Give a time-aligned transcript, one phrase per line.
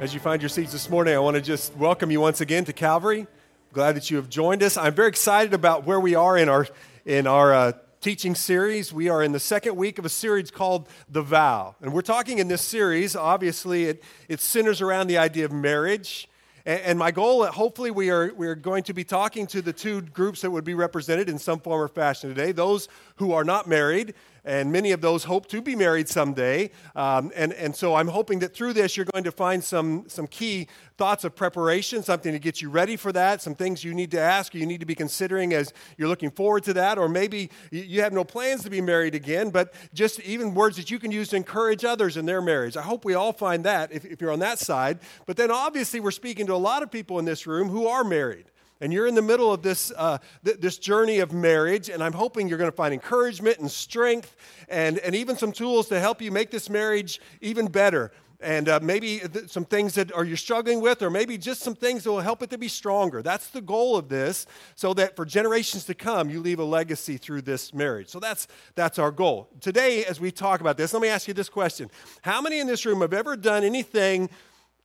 [0.00, 2.66] As you find your seats this morning, I want to just welcome you once again
[2.66, 3.26] to Calvary.
[3.72, 4.76] Glad that you have joined us.
[4.76, 6.68] I'm very excited about where we are in our
[7.06, 8.92] in our uh, teaching series.
[8.92, 11.74] We are in the second week of a series called The Vow.
[11.80, 16.28] And we're talking in this series, obviously, it, it centers around the idea of marriage.
[16.64, 19.60] And, and my goal, uh, hopefully, we are, we are going to be talking to
[19.60, 23.32] the two groups that would be represented in some form or fashion today those who
[23.32, 24.14] are not married
[24.48, 26.70] and many of those hope to be married someday.
[26.96, 30.26] Um, and, and so I'm hoping that through this, you're going to find some, some
[30.26, 34.10] key thoughts of preparation, something to get you ready for that, some things you need
[34.12, 37.50] to ask you need to be considering as you're looking forward to that, or maybe
[37.70, 41.12] you have no plans to be married again, but just even words that you can
[41.12, 42.76] use to encourage others in their marriage.
[42.76, 44.98] I hope we all find that if, if you're on that side.
[45.26, 48.02] But then obviously, we're speaking to a lot of people in this room who are
[48.02, 48.46] married
[48.80, 52.12] and you're in the middle of this, uh, th- this journey of marriage, and I'm
[52.12, 54.36] hoping you're going to find encouragement and strength
[54.68, 58.12] and, and even some tools to help you make this marriage even better.
[58.40, 61.74] And uh, maybe th- some things that are you're struggling with, or maybe just some
[61.74, 63.20] things that will help it to be stronger.
[63.20, 67.16] That's the goal of this, so that for generations to come, you leave a legacy
[67.16, 68.08] through this marriage.
[68.08, 69.48] So that's that's our goal.
[69.60, 71.90] Today, as we talk about this, let me ask you this question:
[72.22, 74.30] How many in this room have ever done anything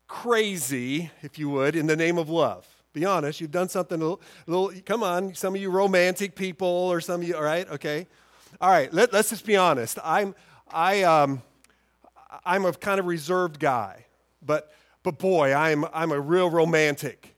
[0.08, 2.66] crazy, if you would, in the name of love?
[2.94, 3.42] Be honest.
[3.42, 7.02] You've done something a little, a little, come on, some of you romantic people or
[7.02, 8.08] some of you, all right, okay.
[8.62, 9.98] All right, let, us just be honest.
[10.04, 10.36] I'm,
[10.72, 11.42] I, um,
[12.46, 14.06] I'm a kind of reserved guy,
[14.46, 14.72] but,
[15.02, 17.36] but boy, I'm, I'm a real romantic.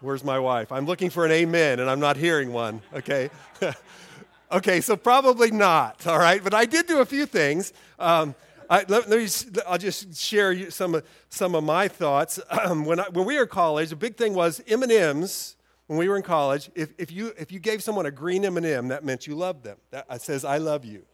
[0.00, 0.70] Where's my wife?
[0.70, 3.30] I'm looking for an amen and I'm not hearing one, okay?
[4.52, 6.44] okay, so probably not, all right?
[6.44, 7.72] But I did do a few things.
[7.98, 8.34] Um,
[8.68, 9.28] I, let, let, me,
[9.66, 12.40] I'll just share some of, some of my thoughts.
[12.66, 15.54] Um, when, I, when we were in college, a big thing was M&Ms.
[15.86, 18.88] When we were in college, if, if, you, if you gave someone a green M&M,
[18.88, 19.76] that meant you loved them.
[19.90, 21.04] That says, I love you.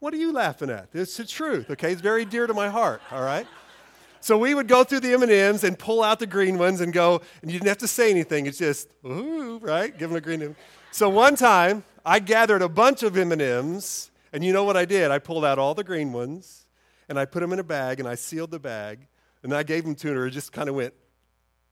[0.00, 0.88] What are you laughing at?
[0.92, 1.92] It's the truth, okay?
[1.92, 3.46] It's very dear to my heart, all right?
[4.20, 7.20] So we would go through the M&Ms and pull out the green ones and go,
[7.42, 8.46] and you didn't have to say anything.
[8.46, 9.96] It's just, ooh, right?
[9.96, 10.56] Give them a green M.
[10.90, 15.10] So one time, I gathered a bunch of M&Ms, and you know what I did?
[15.10, 16.61] I pulled out all the green ones,
[17.12, 19.06] and I put them in a bag and I sealed the bag
[19.42, 20.28] and I gave them to her.
[20.28, 20.94] It just kind of went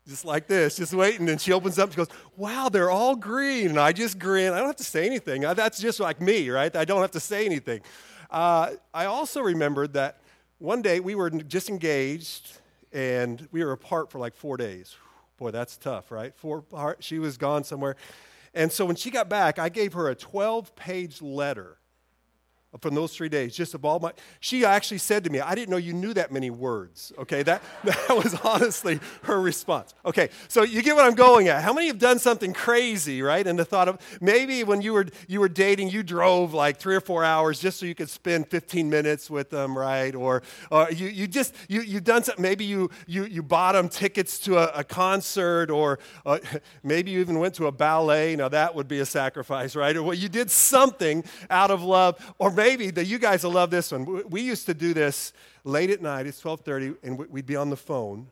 [0.07, 1.31] just like this, just waiting.
[1.31, 3.69] And she opens up, she goes, Wow, they're all green.
[3.69, 4.53] And I just grin.
[4.53, 5.41] I don't have to say anything.
[5.41, 6.77] That's just like me, right?
[6.77, 7.81] I don't have to say anything.
[8.31, 10.21] Uh, I also remembered that
[10.59, 12.59] one day we were just engaged
[12.93, 14.95] and we were apart for like four days.
[15.39, 16.37] Boy, that's tough, right?
[16.37, 16.67] Four,
[17.01, 17.97] she was gone somewhere.
[18.53, 21.79] And so when she got back, I gave her a 12 page letter
[22.79, 24.13] from those three days, just of all my.
[24.39, 27.13] She actually said to me, I didn't know you knew that many words.
[27.19, 29.93] Okay, that, that was honestly her response.
[30.05, 31.65] Okay, so you get what I'm going at.
[31.65, 33.45] How many have done something crazy, right?
[33.45, 36.95] And the thought of maybe when you were, you were dating, you drove like three
[36.95, 40.15] or four hours just so you could spend 15 minutes with them, right?
[40.15, 43.89] Or, or you, you just, you, you've done something, maybe you, you, you bought them
[43.89, 46.39] tickets to a, a concert, or uh,
[46.85, 48.37] maybe you even went to a ballet.
[48.37, 49.97] Now that would be a sacrifice, right?
[49.97, 53.71] Or well, you did something out of love, or maybe that you guys will love
[53.71, 54.29] this one.
[54.29, 55.33] We used to do this
[55.65, 56.27] late at night.
[56.27, 58.29] It's 12:30, and we'd be on the phone.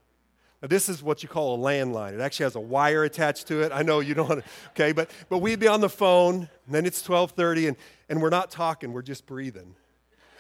[0.60, 2.12] Now, this is what you call a landline.
[2.12, 3.72] It actually has a wire attached to it.
[3.72, 7.02] I know you don't okay, but, but we'd be on the phone, and then it's
[7.02, 7.76] 12:30, and,
[8.10, 9.74] and we're not talking, we're just breathing.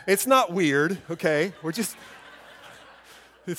[0.06, 1.52] It's not weird, okay?
[1.62, 1.96] We're just,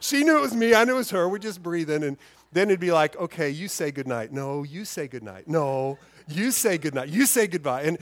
[0.00, 2.16] she knew it was me, I knew it was her, we're just breathing, and
[2.52, 4.32] then it'd be like, okay, you say goodnight.
[4.32, 5.46] No, you say goodnight.
[5.48, 5.98] No,
[6.28, 7.08] you say goodnight.
[7.08, 7.82] You say goodbye.
[7.82, 7.98] And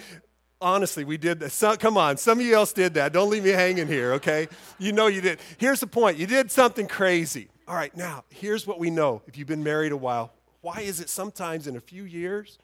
[0.60, 1.78] Honestly, we did that.
[1.80, 3.12] Come on, some of you else did that.
[3.12, 4.48] Don't leave me hanging here, okay?
[4.78, 5.38] You know you did.
[5.56, 7.48] Here's the point you did something crazy.
[7.66, 10.32] All right, now, here's what we know if you've been married a while.
[10.60, 12.58] Why is it sometimes in a few years?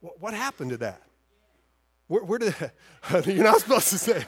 [0.00, 1.02] What, what happened to that?
[2.06, 2.54] Where, where did
[3.26, 4.24] you're not supposed to say,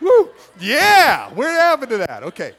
[0.00, 0.30] woo,
[0.60, 2.22] yeah, where happened to that?
[2.22, 2.52] Okay,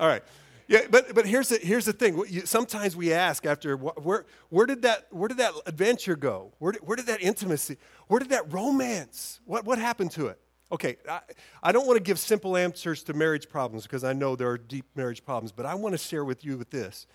[0.00, 0.22] all right.
[0.68, 2.24] Yeah, but, but here's, the, here's the thing.
[2.44, 6.52] Sometimes we ask after, where, where, did, that, where did that adventure go?
[6.58, 7.76] Where did, where did that intimacy,
[8.08, 10.40] where did that romance, what, what happened to it?
[10.72, 11.20] Okay, I,
[11.62, 14.58] I don't want to give simple answers to marriage problems because I know there are
[14.58, 17.06] deep marriage problems, but I want to share with you with this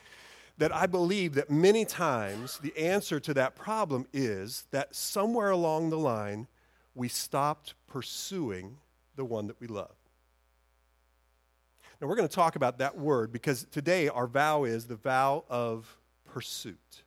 [0.57, 5.89] that I believe that many times the answer to that problem is that somewhere along
[5.89, 6.47] the line
[6.93, 8.77] we stopped pursuing
[9.15, 9.95] the one that we love.
[12.01, 15.45] Now, we're going to talk about that word because today our vow is the vow
[15.47, 17.03] of pursuit.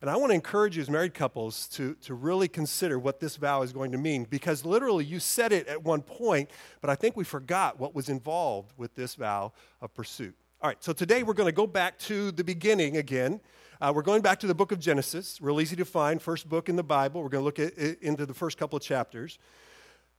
[0.00, 3.36] And I want to encourage you as married couples to, to really consider what this
[3.36, 6.96] vow is going to mean because literally you said it at one point, but I
[6.96, 10.34] think we forgot what was involved with this vow of pursuit.
[10.60, 13.40] All right, so today we're going to go back to the beginning again.
[13.80, 16.68] Uh, we're going back to the book of Genesis, real easy to find, first book
[16.68, 17.22] in the Bible.
[17.22, 19.38] We're going to look at, into the first couple of chapters.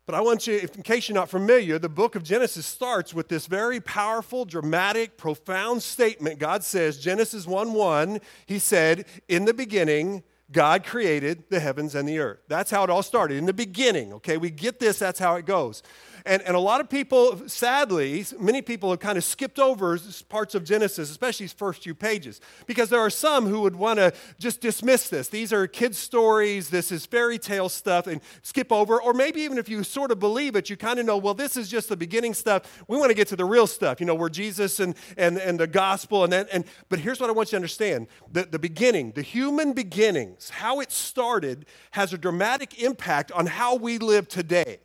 [0.06, 3.28] But I want you, in case you're not familiar, the book of Genesis starts with
[3.28, 6.40] this very powerful, dramatic, profound statement.
[6.40, 12.08] God says, Genesis 1 1, He said, In the beginning, God created the heavens and
[12.08, 12.40] the earth.
[12.48, 13.38] That's how it all started.
[13.38, 14.38] In the beginning, okay?
[14.38, 15.82] We get this, that's how it goes.
[16.26, 19.98] And, and a lot of people, sadly, many people have kind of skipped over
[20.30, 23.98] parts of Genesis, especially these first few pages, because there are some who would want
[23.98, 25.28] to just dismiss this.
[25.30, 29.02] These are kids' stories, this is fairy tale stuff, and skip over.
[29.02, 31.58] Or maybe even if you sort of believe it, you kind of know, well, this
[31.58, 32.84] is just the beginning stuff.
[32.88, 35.60] We want to get to the real stuff, you know, where Jesus and, and, and
[35.60, 36.24] the gospel.
[36.24, 39.22] And, then, and But here's what I want you to understand the, the beginning, the
[39.22, 44.80] human beginnings, how it started, has a dramatic impact on how we live today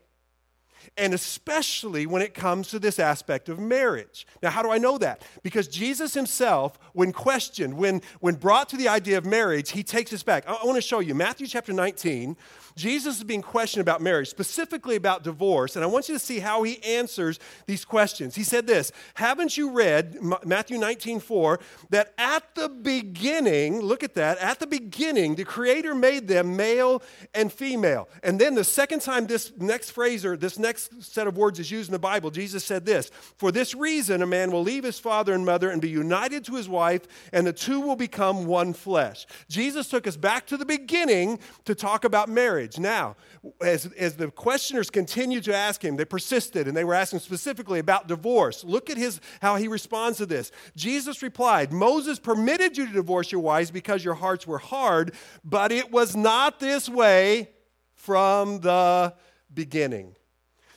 [0.96, 4.26] and especially when it comes to this aspect of marriage.
[4.43, 5.22] Now, how do I know that?
[5.43, 10.12] Because Jesus himself, when questioned, when, when brought to the idea of marriage, he takes
[10.12, 10.48] us back.
[10.48, 12.37] I, I want to show you Matthew chapter 19.
[12.76, 16.40] Jesus is being questioned about marriage, specifically about divorce, and I want you to see
[16.40, 18.34] how he answers these questions.
[18.34, 21.58] He said this Haven't you read, Matthew 19, 4,
[21.88, 27.02] that at the beginning, look at that, at the beginning, the Creator made them male
[27.34, 28.11] and female.
[28.23, 31.70] And then the second time this next phrase or this next set of words is
[31.70, 34.99] used in the Bible, Jesus said this For this reason, a man will leave his
[34.99, 38.75] father and mother and be united to his wife, and the two will become one
[38.75, 39.26] flesh.
[39.49, 42.78] Jesus took us back to the beginning to talk about marriage marriage.
[42.78, 43.16] Now,
[43.60, 47.78] as, as the questioners continued to ask him, they persisted and they were asking specifically
[47.78, 48.64] about divorce.
[48.64, 50.50] Look at his, how he responds to this.
[50.76, 55.14] Jesus replied, Moses permitted you to divorce your wives because your hearts were hard,
[55.44, 57.50] but it was not this way
[57.94, 59.14] from the
[59.52, 60.14] beginning.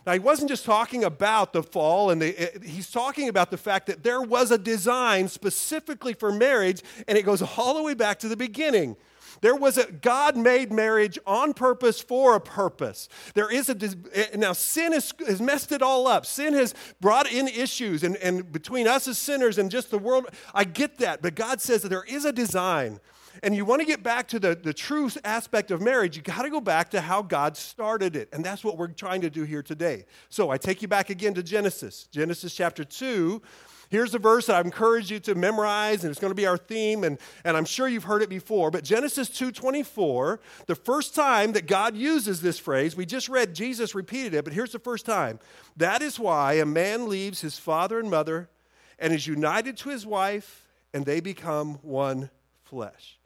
[0.05, 3.57] Now, he wasn't just talking about the fall, and the, eh, he's talking about the
[3.57, 7.93] fact that there was a design specifically for marriage, and it goes all the way
[7.93, 8.95] back to the beginning.
[9.41, 13.09] There was a God made marriage on purpose for a purpose.
[13.33, 13.77] There is a,
[14.13, 16.25] eh, now sin has, has messed it all up.
[16.25, 20.27] Sin has brought in issues and, and between us as sinners and just the world.
[20.53, 22.99] I get that, but God says that there is a design.
[23.43, 26.41] And you want to get back to the, the true aspect of marriage, you got
[26.41, 28.29] to go back to how God started it.
[28.33, 30.05] And that's what we're trying to do here today.
[30.29, 33.41] So I take you back again to Genesis, Genesis chapter 2,
[33.89, 36.57] Here's a verse that I encourage you to memorize, and it's going to be our
[36.57, 38.69] theme, and, and I'm sure you've heard it before.
[38.69, 40.37] But Genesis 2.24,
[40.67, 44.53] the first time that God uses this phrase, we just read Jesus repeated it, but
[44.53, 45.39] here's the first time.
[45.75, 48.47] That is why a man leaves his father and mother
[48.99, 52.29] and is united to his wife, and they become one
[52.63, 53.17] flesh.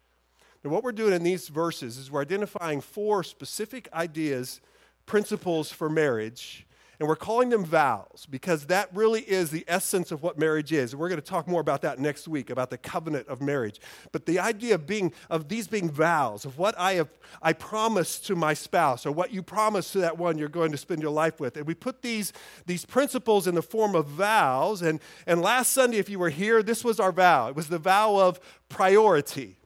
[0.63, 4.61] Now, what we're doing in these verses is we're identifying four specific ideas,
[5.05, 6.65] principles for marriage
[6.99, 10.95] and we're calling them vows because that really is the essence of what marriage is.
[10.95, 13.79] We're going to talk more about that next week about the covenant of marriage.
[14.11, 17.09] But the idea of being of these being vows of what I have
[17.41, 20.77] I promise to my spouse or what you promise to that one you're going to
[20.77, 21.57] spend your life with.
[21.57, 22.31] And we put these
[22.65, 26.61] these principles in the form of vows and and last Sunday if you were here
[26.61, 27.47] this was our vow.
[27.47, 28.39] It was the vow of
[28.69, 29.57] priority.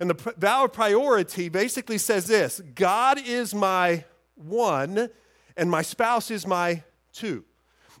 [0.00, 4.04] And the vow of priority basically says this God is my
[4.34, 5.08] one
[5.56, 6.82] and my spouse is my
[7.12, 7.44] two.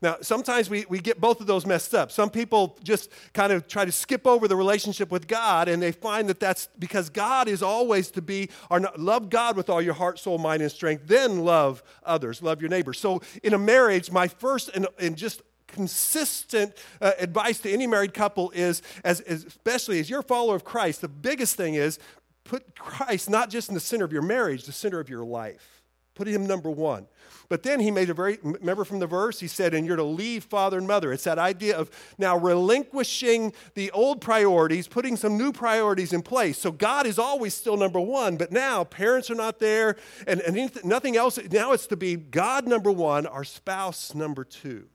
[0.02, 2.12] Now, sometimes we, we get both of those messed up.
[2.12, 5.92] Some people just kind of try to skip over the relationship with God, and they
[5.92, 9.94] find that that's because God is always to be, or love God with all your
[9.94, 12.92] heart, soul, mind, and strength, then love others, love your neighbor.
[12.92, 18.12] So, in a marriage, my first and, and just consistent uh, advice to any married
[18.12, 21.98] couple is, as, as, especially as you're a follower of Christ, the biggest thing is
[22.44, 25.82] put Christ not just in the center of your marriage, the center of your life.
[26.14, 27.06] Put him number one.
[27.48, 30.02] But then he made a very, remember from the verse, he said, and you're to
[30.02, 31.12] leave father and mother.
[31.12, 36.58] It's that idea of now relinquishing the old priorities, putting some new priorities in place.
[36.58, 39.96] So God is always still number one, but now parents are not there
[40.26, 41.38] and, and nothing else.
[41.50, 44.86] Now it's to be God number one, our spouse number two.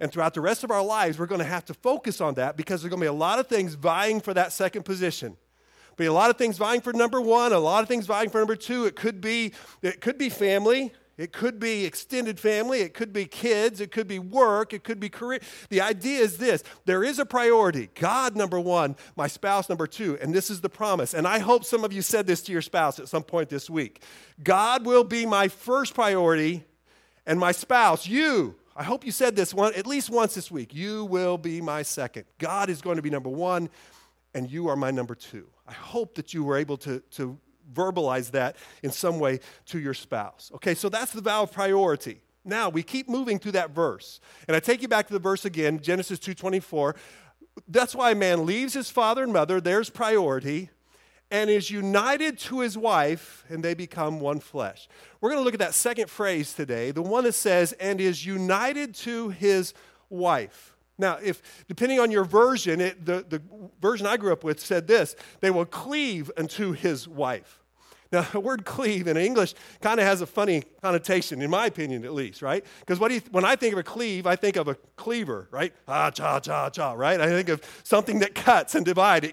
[0.00, 2.56] And throughout the rest of our lives, we're going to have to focus on that
[2.56, 5.36] because there's going to be a lot of things vying for that second position
[5.96, 8.38] be a lot of things vying for number one, a lot of things vying for
[8.38, 8.86] number two.
[8.86, 10.92] It could be, it could be family.
[11.18, 14.98] It could be extended family, it could be kids, it could be work, it could
[14.98, 15.40] be career.
[15.68, 20.18] The idea is this there is a priority God, number one, my spouse, number two,
[20.22, 21.12] and this is the promise.
[21.12, 23.68] And I hope some of you said this to your spouse at some point this
[23.68, 24.02] week
[24.42, 26.64] God will be my first priority,
[27.26, 30.74] and my spouse, you, I hope you said this one at least once this week.
[30.74, 32.24] You will be my second.
[32.38, 33.68] God is going to be number one,
[34.32, 35.46] and you are my number two.
[35.68, 37.38] I hope that you were able to, to
[37.72, 40.50] verbalize that in some way to your spouse.
[40.54, 42.20] Okay, so that's the vow of priority.
[42.44, 44.20] Now we keep moving through that verse.
[44.48, 46.94] And I take you back to the verse again, Genesis 2:24.
[47.68, 50.70] That's why a man leaves his father and mother, there's priority,
[51.30, 54.88] and is united to his wife, and they become one flesh.
[55.20, 58.24] We're going to look at that second phrase today, the one that says, and is
[58.24, 59.72] united to his
[60.10, 60.71] wife.
[60.98, 63.42] Now, if depending on your version, it, the, the
[63.80, 67.62] version I grew up with said this they will cleave unto his wife.
[68.12, 72.04] Now, the word cleave in English kind of has a funny connotation, in my opinion
[72.04, 72.64] at least, right?
[72.80, 75.72] Because when I think of a cleave, I think of a cleaver, right?
[75.88, 77.20] Ah, cha, cha, cha, right?
[77.20, 79.28] I think of something that cuts and divides.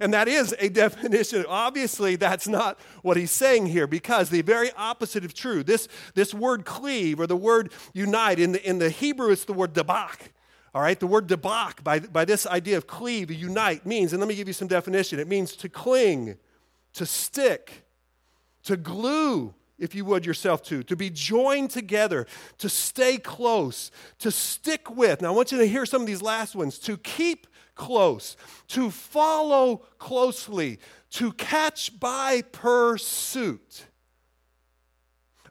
[0.00, 1.44] And that is a definition.
[1.48, 5.62] Obviously, that's not what he's saying here because the very opposite of true.
[5.62, 9.52] This, this word cleave or the word unite, in the, in the Hebrew, it's the
[9.54, 10.32] word debak.
[10.74, 14.28] All right, the word debak, by, by this idea of cleave, unite, means, and let
[14.28, 16.36] me give you some definition it means to cling,
[16.92, 17.84] to stick,
[18.64, 22.26] to glue, if you would, yourself to, to be joined together,
[22.58, 25.22] to stay close, to stick with.
[25.22, 28.36] Now, I want you to hear some of these last ones to keep close,
[28.68, 30.78] to follow closely,
[31.10, 33.86] to catch by pursuit.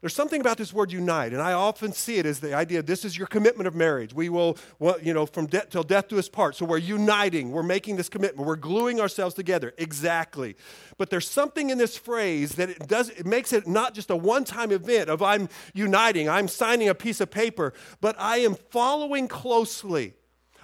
[0.00, 3.04] There's something about this word unite, and I often see it as the idea this
[3.04, 4.14] is your commitment of marriage.
[4.14, 4.56] We will,
[5.02, 6.56] you know, from death till death do us part.
[6.56, 9.74] So we're uniting, we're making this commitment, we're gluing ourselves together.
[9.76, 10.56] Exactly.
[10.96, 14.16] But there's something in this phrase that it does, it makes it not just a
[14.16, 18.54] one time event of I'm uniting, I'm signing a piece of paper, but I am
[18.54, 20.14] following closely,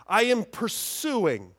[0.07, 1.53] I am pursuing.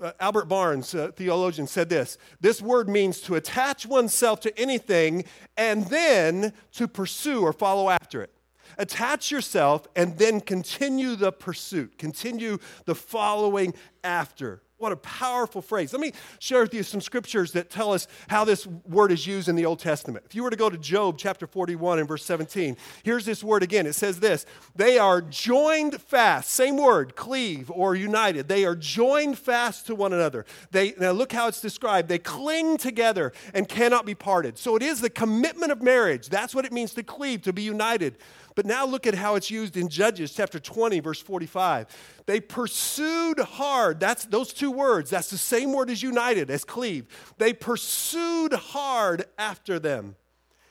[0.00, 5.24] Uh, Albert Barnes, a theologian, said this This word means to attach oneself to anything
[5.56, 8.32] and then to pursue or follow after it.
[8.78, 14.62] Attach yourself and then continue the pursuit, continue the following after.
[14.80, 15.92] What a powerful phrase.
[15.92, 19.46] Let me share with you some scriptures that tell us how this word is used
[19.46, 20.24] in the Old Testament.
[20.24, 23.62] If you were to go to Job chapter 41 and verse 17, here's this word
[23.62, 23.86] again.
[23.86, 26.48] It says this They are joined fast.
[26.48, 28.48] Same word, cleave or united.
[28.48, 30.46] They are joined fast to one another.
[30.70, 32.08] They, now look how it's described.
[32.08, 34.56] They cling together and cannot be parted.
[34.56, 36.30] So it is the commitment of marriage.
[36.30, 38.16] That's what it means to cleave, to be united.
[38.54, 41.86] But now look at how it's used in Judges chapter 20, verse 45.
[42.26, 44.00] They pursued hard.
[44.00, 45.10] That's those two words.
[45.10, 47.06] That's the same word as united, as cleave.
[47.38, 50.16] They pursued hard after them.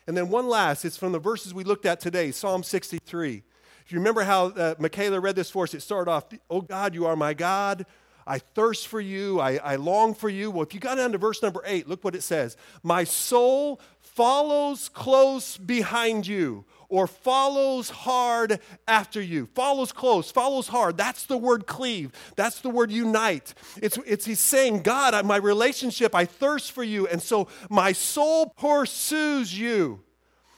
[0.08, 3.44] And then one last, it's from the verses we looked at today, Psalm 63.
[3.86, 6.94] If you remember how uh, Michaela read this for us, it started off, Oh God,
[6.94, 7.86] you are my God.
[8.30, 9.40] I thirst for you.
[9.40, 10.52] I, I long for you.
[10.52, 13.82] Well, if you got down to verse number eight, look what it says My soul
[14.00, 19.48] follows close behind you or follows hard after you.
[19.54, 20.98] Follows close, follows hard.
[20.98, 22.12] That's the word cleave.
[22.36, 23.54] That's the word unite.
[23.82, 27.08] It's, it's he's saying, God, my relationship, I thirst for you.
[27.08, 30.02] And so my soul pursues you.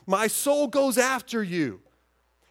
[0.07, 1.81] My soul goes after you.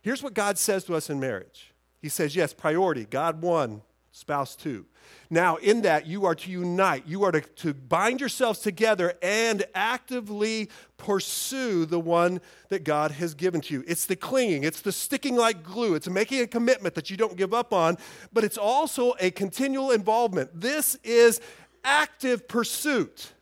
[0.03, 3.83] Here's what God says to us in marriage He says, yes, priority, God one,
[4.13, 4.87] spouse two.
[5.31, 7.05] Now, in that, you are to unite.
[7.07, 13.35] You are to, to bind yourselves together and actively pursue the one that God has
[13.35, 13.85] given to you.
[13.87, 17.37] It's the clinging, it's the sticking like glue, it's making a commitment that you don't
[17.37, 17.97] give up on,
[18.33, 20.51] but it's also a continual involvement.
[20.61, 21.41] This is
[21.85, 23.33] active pursuit.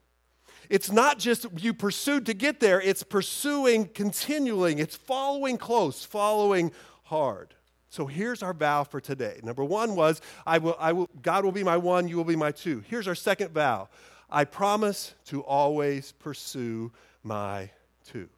[0.69, 6.73] It's not just you pursued to get there, it's pursuing continuing, it's following close, following
[7.05, 7.55] hard.
[7.91, 9.41] So here's our vow for today.
[9.43, 12.37] Number one was, I will, I will, God will be my one, you will be
[12.37, 12.85] my two.
[12.89, 13.89] Here's our second vow
[14.31, 16.93] I promise to always pursue
[17.23, 17.71] my
[18.05, 18.29] two.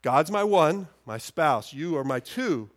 [0.00, 2.70] God's my one, my spouse, you are my two.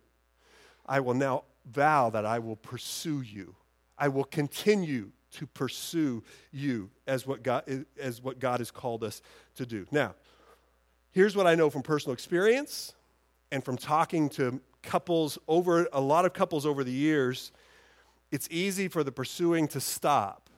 [0.84, 3.54] I will now vow that I will pursue you.
[3.96, 7.64] I will continue to pursue you as what God,
[7.98, 9.22] as what God has called us
[9.54, 9.86] to do.
[9.90, 10.14] Now,
[11.12, 12.94] here's what I know from personal experience
[13.50, 17.52] and from talking to couples over a lot of couples over the years,
[18.30, 20.48] it's easy for the pursuing to stop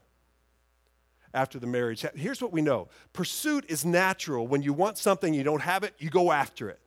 [1.32, 2.04] after the marriage.
[2.14, 4.46] Here's what we know pursuit is natural.
[4.46, 6.78] When you want something, you don't have it, you go after it.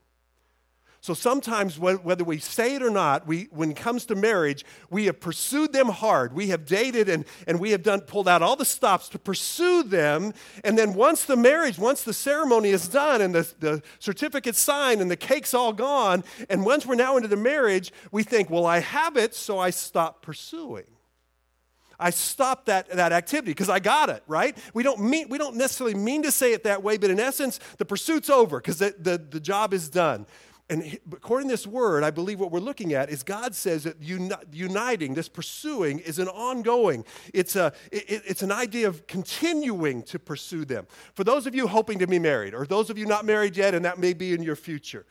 [1.08, 5.06] So sometimes, whether we say it or not, we, when it comes to marriage, we
[5.06, 6.34] have pursued them hard.
[6.34, 9.84] We have dated and, and we have done, pulled out all the stops to pursue
[9.84, 10.34] them.
[10.66, 15.00] And then once the marriage, once the ceremony is done and the, the certificate's signed
[15.00, 18.66] and the cake's all gone, and once we're now into the marriage, we think, well,
[18.66, 20.88] I have it, so I stop pursuing.
[22.00, 24.56] I stop that, that activity because I got it, right?
[24.74, 27.60] We don't, mean, we don't necessarily mean to say it that way, but in essence,
[27.78, 30.28] the pursuit's over because the, the, the job is done.
[30.70, 34.02] And according to this word, I believe what we're looking at is God says that
[34.02, 37.06] uni- uniting, this pursuing, is an ongoing.
[37.34, 40.86] It's, a, it, it's an idea of continuing to pursue them.
[41.14, 43.76] For those of you hoping to be married, or those of you not married yet,
[43.76, 45.06] and that may be in your future,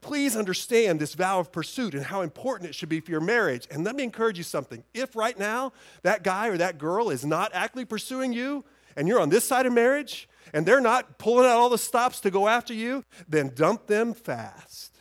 [0.00, 3.68] please understand this vow of pursuit and how important it should be for your marriage.
[3.70, 4.82] And let me encourage you something.
[4.94, 8.64] If right now that guy or that girl is not actively pursuing you,
[8.96, 12.18] and you're on this side of marriage, and they're not pulling out all the stops
[12.20, 14.91] to go after you, then dump them fast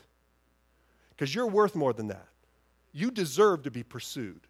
[1.22, 2.30] because you're worth more than that.
[2.94, 4.48] You deserve to be pursued.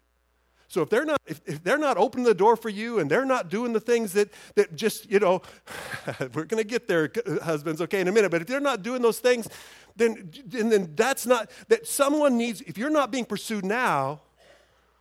[0.68, 3.26] So if they're not if, if, they're not opening the door for you and they're
[3.26, 5.42] not doing the things that that just you know
[6.32, 7.12] we're going to get there
[7.42, 9.50] husbands okay in a minute but if they're not doing those things
[9.96, 14.22] then and then that's not that someone needs if you're not being pursued now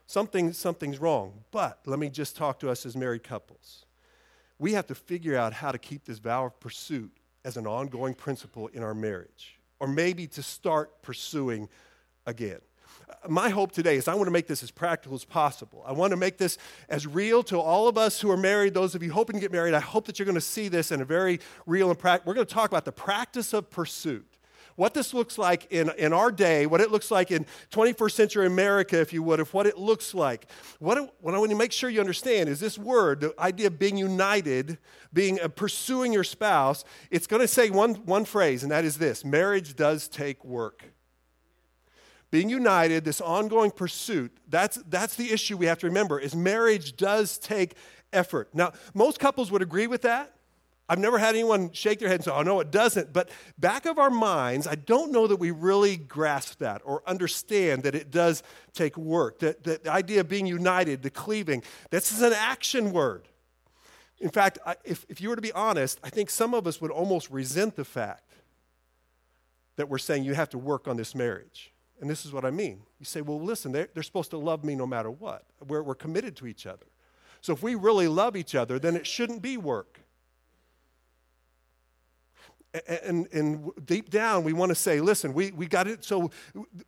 [0.08, 3.86] something something's wrong but let me just talk to us as married couples
[4.60, 7.14] we have to figure out how to keep this vow of pursuit
[7.46, 11.68] as an ongoing principle in our marriage or maybe to start pursuing
[12.28, 12.60] again.
[13.28, 15.84] My hope today is I want to make this as practical as possible.
[15.88, 18.94] I want to make this as real to all of us who are married, those
[18.94, 19.74] of you hoping to get married.
[19.74, 22.30] I hope that you're going to see this in a very real and practical.
[22.30, 24.31] We're going to talk about the practice of pursuit
[24.76, 28.46] what this looks like in, in our day, what it looks like in 21st century
[28.48, 30.48] America, if you would, of what it looks like.
[30.80, 33.80] What, what I want to make sure you understand is this word, the idea of
[33.80, 34.78] being united,
[35.14, 38.98] being uh, pursuing your spouse, it's going to say one, one phrase, and that is
[38.98, 40.84] this marriage does take work.
[42.32, 46.96] Being united, this ongoing pursuit, that's, that's the issue we have to remember, is marriage
[46.96, 47.76] does take
[48.14, 48.50] effort.
[48.54, 50.34] Now, most couples would agree with that.
[50.90, 53.14] I've never had anyone shake their head and say, oh, no, it doesn't.
[53.14, 57.84] But back of our minds, I don't know that we really grasp that or understand
[57.84, 59.40] that it does take work.
[59.40, 63.30] That, that the idea of being united, the cleaving, this is an action word.
[64.20, 66.82] In fact, I, if, if you were to be honest, I think some of us
[66.82, 68.34] would almost resent the fact
[69.78, 71.72] that we're saying you have to work on this marriage.
[72.02, 72.82] And this is what I mean.
[73.00, 75.46] You say, well, listen, they're, they're supposed to love me no matter what.
[75.66, 76.86] We're, we're committed to each other.
[77.42, 80.02] So if we really love each other, then it shouldn't be work.
[83.04, 86.06] And, and deep down, we want to say, listen, we, we got it.
[86.06, 86.32] So,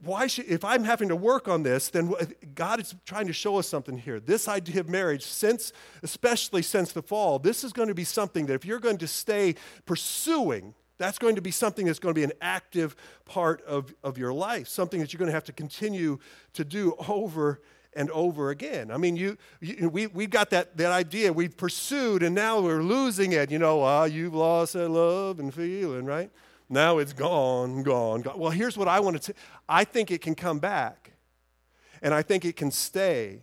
[0.01, 2.13] why should, if I'm having to work on this, then
[2.55, 4.21] God is trying to show us something here.
[4.21, 8.45] This idea of marriage, since, especially since the fall, this is going to be something
[8.45, 12.19] that if you're going to stay pursuing, that's going to be something that's going to
[12.19, 15.53] be an active part of, of your life, something that you're going to have to
[15.53, 16.19] continue
[16.53, 17.61] to do over
[17.95, 18.91] and over again.
[18.91, 21.31] I mean, you, you we, we got that, that idea.
[21.31, 23.51] We pursued and now we're losing it.
[23.51, 26.31] You know, ah, you've lost that love and feeling, right?
[26.69, 28.39] Now it's gone, gone, gone.
[28.39, 29.33] Well, here's what I want to say
[29.67, 31.13] I think it can come back
[32.01, 33.41] and I think it can stay,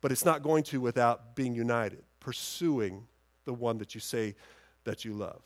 [0.00, 3.06] but it's not going to without being united, pursuing
[3.44, 4.34] the one that you say
[4.84, 5.42] that you love.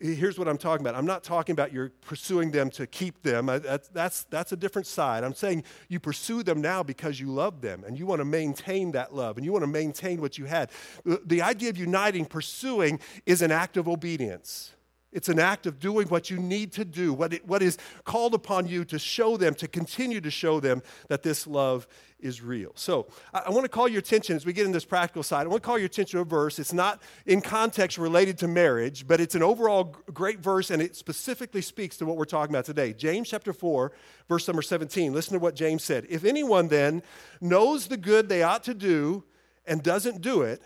[0.00, 0.94] Here's what I'm talking about.
[0.96, 3.46] I'm not talking about you're pursuing them to keep them.
[3.46, 5.24] That's, that's, a different side.
[5.24, 8.92] I'm saying you pursue them now because you love them and you want to maintain
[8.92, 10.70] that love and you want to maintain what you had.
[11.04, 14.72] The idea of uniting, pursuing, is an act of obedience.
[15.10, 18.34] It's an act of doing what you need to do, what, it, what is called
[18.34, 21.88] upon you to show them, to continue to show them that this love
[22.20, 22.72] is real.
[22.74, 25.46] So I, I want to call your attention as we get in this practical side.
[25.46, 26.58] I want to call your attention to a verse.
[26.58, 30.94] It's not in context related to marriage, but it's an overall great verse, and it
[30.94, 32.92] specifically speaks to what we're talking about today.
[32.92, 33.92] James chapter 4,
[34.28, 35.14] verse number 17.
[35.14, 36.06] Listen to what James said.
[36.10, 37.02] If anyone then
[37.40, 39.24] knows the good they ought to do
[39.64, 40.60] and doesn't do it,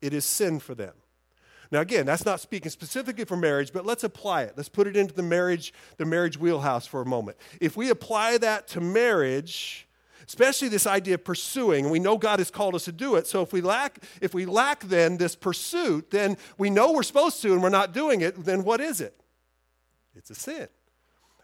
[0.00, 0.92] it is sin for them.
[1.70, 4.54] Now, again, that's not speaking specifically for marriage, but let's apply it.
[4.56, 7.36] Let's put it into the marriage, the marriage wheelhouse for a moment.
[7.60, 9.86] If we apply that to marriage,
[10.26, 13.26] especially this idea of pursuing, and we know God has called us to do it.
[13.26, 17.42] So if we lack, if we lack then this pursuit, then we know we're supposed
[17.42, 19.20] to and we're not doing it, then what is it?
[20.14, 20.68] It's a sin.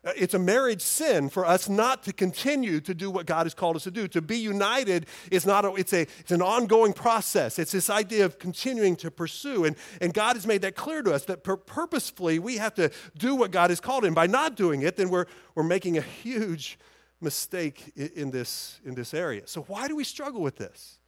[0.04, 3.54] Uh, it's a marriage sin for us not to continue to do what God has
[3.54, 4.08] called us to do.
[4.08, 7.58] To be united is not a, it's a it's an ongoing process.
[7.58, 9.64] It's this idea of continuing to pursue.
[9.64, 13.36] And, and God has made that clear to us that purposefully we have to do
[13.36, 16.78] what God has called And By not doing it, then we're we're making a huge
[17.20, 19.42] mistake in, in this in this area.
[19.46, 20.98] So why do we struggle with this?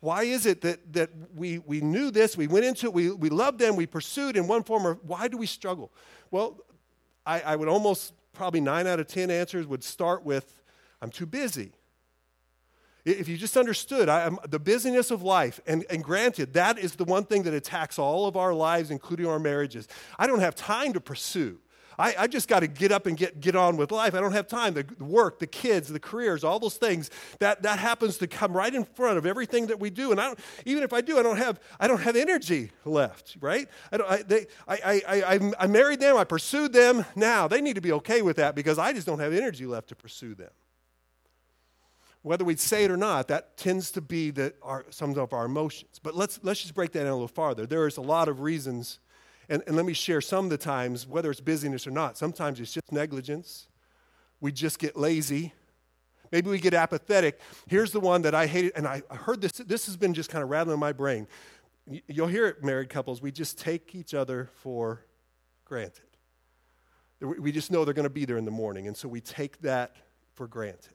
[0.00, 3.30] Why is it that, that we, we knew this, we went into it, we, we
[3.30, 5.90] loved them, we pursued in one form, or why do we struggle?
[6.30, 6.58] Well,
[7.24, 10.62] I, I would almost probably nine out of 10 answers would start with,
[11.00, 11.72] I'm too busy.
[13.04, 17.04] If you just understood I, the busyness of life, and, and granted, that is the
[17.04, 19.86] one thing that attacks all of our lives, including our marriages.
[20.18, 21.58] I don't have time to pursue.
[21.98, 24.14] I, I just got to get up and get, get on with life.
[24.14, 24.74] I don't have time.
[24.74, 28.56] The, the work, the kids, the careers, all those things, that, that happens to come
[28.56, 30.10] right in front of everything that we do.
[30.10, 33.36] And I don't, even if I do, I don't have, I don't have energy left,
[33.40, 33.68] right?
[33.92, 36.16] I, don't, I, they, I, I, I, I married them.
[36.16, 37.04] I pursued them.
[37.14, 39.88] Now, they need to be okay with that because I just don't have energy left
[39.88, 40.50] to pursue them.
[42.22, 45.44] Whether we say it or not, that tends to be the, our, some of our
[45.44, 46.00] emotions.
[46.02, 47.66] But let's, let's just break that down a little farther.
[47.66, 48.98] There is a lot of reasons
[49.48, 52.60] and, and let me share some of the times, whether it's busyness or not, sometimes
[52.60, 53.68] it's just negligence.
[54.40, 55.52] We just get lazy.
[56.32, 57.40] Maybe we get apathetic.
[57.68, 60.42] Here's the one that I hated, and I heard this, this has been just kind
[60.42, 61.26] of rattling in my brain.
[61.86, 65.04] You'll hear it, married couples, we just take each other for
[65.64, 66.02] granted.
[67.20, 69.60] We just know they're going to be there in the morning, and so we take
[69.62, 69.96] that
[70.34, 70.92] for granted.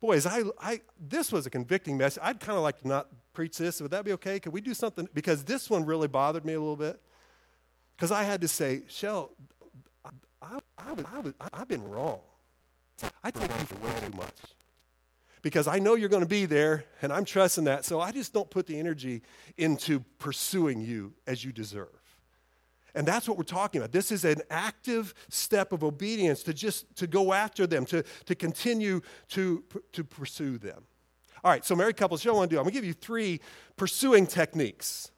[0.00, 2.22] Boys, I, I, this was a convicting message.
[2.22, 3.80] I'd kind of like to not preach this.
[3.80, 4.40] Would that be okay?
[4.40, 5.08] Could we do something?
[5.12, 7.00] Because this one really bothered me a little bit.
[7.98, 9.32] Because I had to say, Shell,
[10.40, 10.94] I, I,
[11.52, 12.20] have been wrong.
[13.24, 14.36] I take you for way too much.
[15.42, 18.32] Because I know you're going to be there, and I'm trusting that, so I just
[18.32, 19.22] don't put the energy
[19.56, 21.88] into pursuing you as you deserve.
[22.94, 23.90] And that's what we're talking about.
[23.90, 28.34] This is an active step of obedience to just to go after them, to, to
[28.36, 30.84] continue to, to pursue them.
[31.42, 32.60] All right, so married couples, what I want to do?
[32.60, 33.40] I'm going to give you three
[33.76, 35.10] pursuing techniques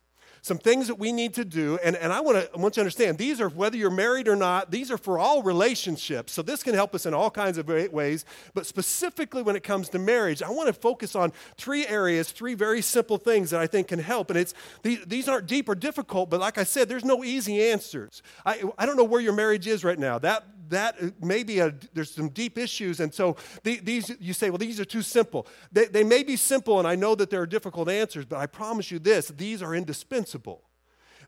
[0.42, 1.78] some things that we need to do.
[1.82, 4.28] And, and I, want to, I want you to understand these are, whether you're married
[4.28, 6.32] or not, these are for all relationships.
[6.32, 8.24] So this can help us in all kinds of ways.
[8.54, 12.54] But specifically when it comes to marriage, I want to focus on three areas, three
[12.54, 14.30] very simple things that I think can help.
[14.30, 17.62] And it's, these, these aren't deep or difficult, but like I said, there's no easy
[17.62, 18.22] answers.
[18.44, 20.18] I, I don't know where your marriage is right now.
[20.18, 23.00] That, that uh, maybe a, there's some deep issues.
[23.00, 25.46] And so the, these, you say, well, these are too simple.
[25.70, 28.46] They, they may be simple, and I know that there are difficult answers, but I
[28.46, 30.62] promise you this these are indispensable.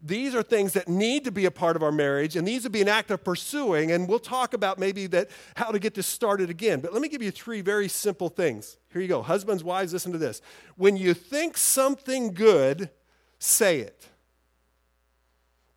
[0.04, 2.72] These are things that need to be a part of our marriage, and these would
[2.72, 3.92] be an act of pursuing.
[3.92, 6.80] And we'll talk about maybe that how to get this started again.
[6.80, 8.78] But let me give you three very simple things.
[8.92, 9.22] Here you go.
[9.22, 10.42] Husbands, wives, listen to this.
[10.76, 12.90] When you think something good,
[13.38, 14.08] say it.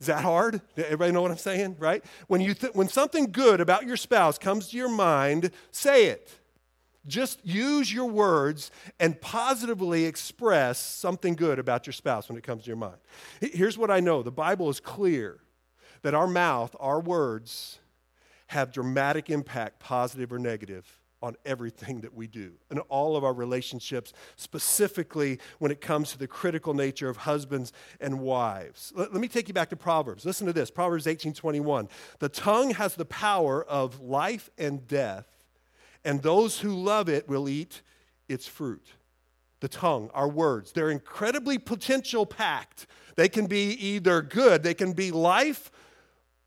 [0.06, 0.62] Is that hard?
[0.78, 2.06] Everybody know what I'm saying, right?
[2.28, 6.30] When, you th- when something good about your spouse comes to your mind, say it.
[7.08, 12.66] Just use your words and positively express something good about your spouse when it comes
[12.66, 12.98] to your mind.
[13.42, 15.40] Here's what I know the Bible is clear
[16.04, 17.80] that our mouth, our words,
[18.46, 20.86] have dramatic impact, positive or negative,
[21.22, 26.18] on everything that we do and all of our relationships, specifically when it comes to
[26.18, 28.94] the critical nature of husbands and wives.
[28.96, 30.26] Let, let me take you back to Proverbs.
[30.26, 31.90] Listen to this Proverbs 18 21.
[32.20, 35.26] The tongue has the power of life and death,
[36.04, 37.82] and those who love it will eat
[38.28, 38.86] its fruit.
[39.62, 42.88] The tongue, our words, they're incredibly potential packed.
[43.16, 45.72] They can be either good, they can be life,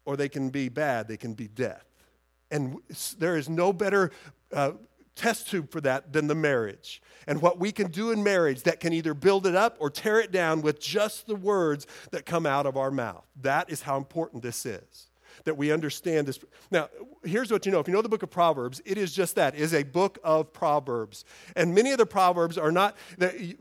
[0.05, 1.85] or they can be bad, they can be death.
[2.51, 2.79] And
[3.19, 4.11] there is no better
[4.53, 4.73] uh,
[5.15, 7.03] test tube for that than the marriage.
[7.27, 10.21] And what we can do in marriage that can either build it up or tear
[10.21, 13.27] it down with just the words that come out of our mouth.
[13.43, 15.09] That is how important this is
[15.45, 16.39] that we understand this.
[16.71, 16.89] Now,
[17.25, 17.81] here's what you know.
[17.81, 19.55] If you know the book of Proverbs, it is just that.
[19.55, 21.25] It is a book of Proverbs.
[21.57, 22.97] And many of the Proverbs are not,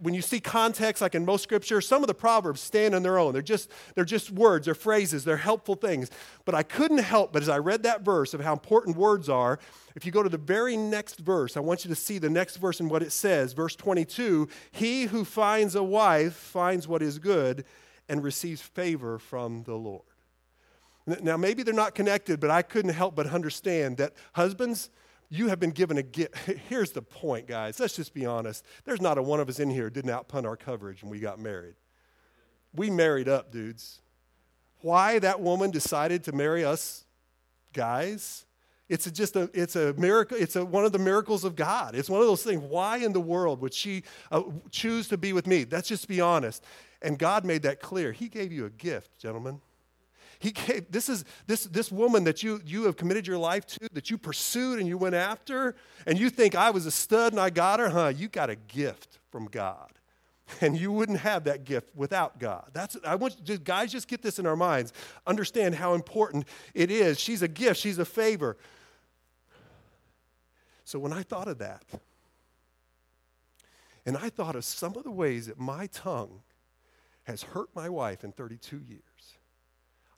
[0.02, 3.18] when you see context, like in most scripture, some of the Proverbs stand on their
[3.18, 3.34] own.
[3.34, 6.10] They're just, they're just words, they're phrases, they're helpful things.
[6.44, 9.60] But I couldn't help but as I read that verse of how important words are,
[9.96, 12.58] if you go to the very next verse, I want you to see the next
[12.58, 13.54] verse and what it says.
[13.54, 17.66] Verse 22 He who finds a wife finds what is good
[18.10, 20.02] and receives favor from the Lord.
[21.08, 24.90] Now, maybe they're not connected, but I couldn't help but understand that husbands,
[25.30, 26.36] you have been given a gift.
[26.70, 27.80] Here's the point, guys.
[27.80, 28.66] Let's just be honest.
[28.84, 31.40] There's not a one of us in here didn't outpunt our coverage when we got
[31.40, 31.76] married.
[32.76, 34.02] We married up, dudes.
[34.82, 37.06] Why that woman decided to marry us
[37.74, 38.46] guys?
[38.90, 40.38] It's just a, it's a miracle.
[40.40, 41.96] It's a, one of the miracles of God.
[41.96, 42.62] It's one of those things.
[42.62, 45.66] Why in the world would she uh, choose to be with me?
[45.70, 46.64] Let's just be honest.
[47.02, 48.12] And God made that clear.
[48.12, 49.62] He gave you a gift, gentlemen.
[50.40, 53.90] He gave, this is this, this woman that you, you have committed your life to,
[53.94, 57.40] that you pursued and you went after, and you think I was a stud and
[57.40, 58.14] I got her, huh?
[58.16, 59.92] You got a gift from God.
[60.62, 62.70] And you wouldn't have that gift without God.
[62.72, 64.94] That's I want you, guys just get this in our minds.
[65.26, 67.20] Understand how important it is.
[67.20, 68.56] She's a gift, she's a favor.
[70.86, 71.84] So when I thought of that,
[74.06, 76.44] and I thought of some of the ways that my tongue
[77.24, 79.02] has hurt my wife in 32 years,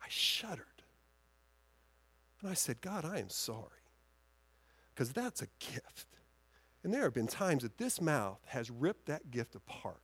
[0.09, 0.65] shuddered.
[2.41, 3.65] And I said, God, I am sorry.
[4.93, 6.07] Because that's a gift.
[6.83, 9.97] And there have been times that this mouth has ripped that gift apart.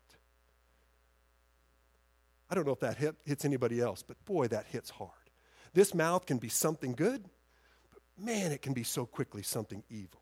[2.49, 5.11] I don't know if that hit, hits anybody else, but boy, that hits hard.
[5.73, 7.25] This mouth can be something good,
[7.91, 10.21] but man, it can be so quickly something evil.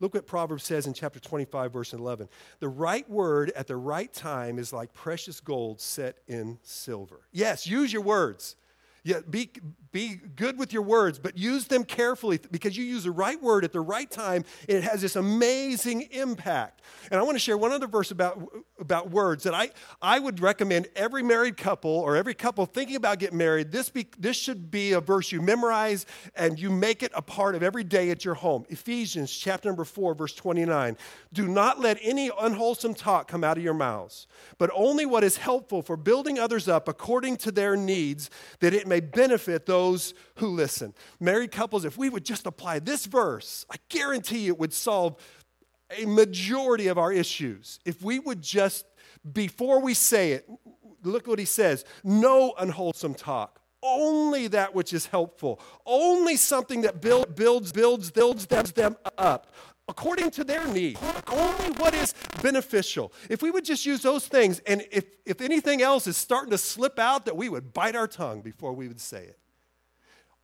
[0.00, 2.28] Look what Proverbs says in chapter 25, verse 11.
[2.58, 7.20] The right word at the right time is like precious gold set in silver.
[7.30, 8.56] Yes, use your words.
[9.04, 9.50] Yeah, be,
[9.90, 13.64] be good with your words, but use them carefully because you use the right word
[13.64, 16.82] at the right time and it has this amazing impact.
[17.10, 18.40] And I want to share one other verse about,
[18.78, 23.18] about words that I, I would recommend every married couple or every couple thinking about
[23.18, 23.72] getting married.
[23.72, 27.56] This, be, this should be a verse you memorize and you make it a part
[27.56, 28.64] of every day at your home.
[28.68, 30.96] Ephesians chapter number 4, verse 29.
[31.32, 35.38] Do not let any unwholesome talk come out of your mouths, but only what is
[35.38, 40.48] helpful for building others up according to their needs, that it may benefit those who
[40.48, 40.92] listen.
[41.18, 45.16] Married couples, if we would just apply this verse, I guarantee it would solve
[45.90, 47.80] a majority of our issues.
[47.86, 48.84] If we would just,
[49.32, 50.46] before we say it,
[51.02, 53.60] look what he says no unwholesome talk.
[53.82, 55.58] Only that which is helpful.
[55.86, 59.52] Only something that build, builds, builds, builds them, them up
[59.88, 63.12] according to their need, only what is beneficial.
[63.28, 66.58] If we would just use those things, and if, if anything else is starting to
[66.58, 69.38] slip out, that we would bite our tongue before we would say it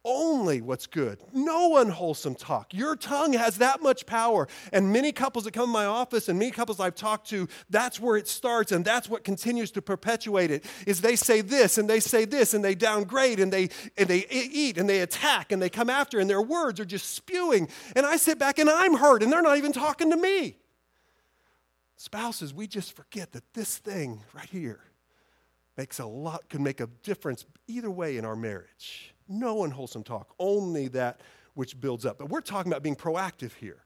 [0.08, 2.72] only what's good, no unwholesome talk.
[2.72, 4.48] Your tongue has that much power.
[4.72, 8.00] And many couples that come in my office and many couples I've talked to, that's
[8.00, 10.64] where it starts and that's what continues to perpetuate it.
[10.86, 13.68] Is they say this and they say this and they downgrade and they
[13.98, 17.14] and they eat and they attack and they come after and their words are just
[17.14, 17.68] spewing.
[17.94, 20.56] And I sit back and I'm hurt and they're not even talking to me.
[21.96, 24.80] Spouses, we just forget that this thing right here
[25.76, 29.14] makes a lot, can make a difference either way in our marriage.
[29.28, 31.20] No unwholesome talk, only that
[31.54, 32.18] which builds up.
[32.18, 33.84] But we're talking about being proactive here.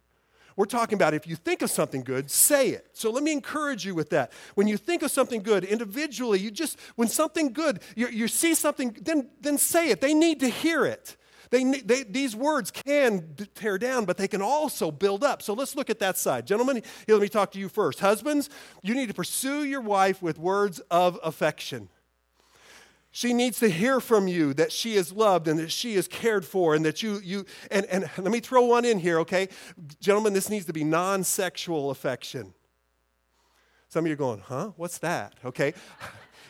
[0.57, 2.88] We're talking about if you think of something good, say it.
[2.92, 4.33] So let me encourage you with that.
[4.55, 8.55] When you think of something good individually, you just, when something good, you, you see
[8.55, 10.00] something, then, then say it.
[10.00, 11.16] They need to hear it.
[11.50, 15.42] They, they, these words can tear down, but they can also build up.
[15.42, 16.46] So let's look at that side.
[16.46, 18.00] Gentlemen, here, let me talk to you first.
[18.00, 18.48] Husbands,
[18.83, 21.90] you need to pursue your wife with words of affection.
[23.14, 26.46] She needs to hear from you that she is loved and that she is cared
[26.46, 29.48] for and that you, you and, and let me throw one in here, okay?
[30.01, 32.55] Gentlemen, this needs to be non sexual affection.
[33.88, 34.70] Some of you are going, huh?
[34.77, 35.35] What's that?
[35.44, 35.75] Okay.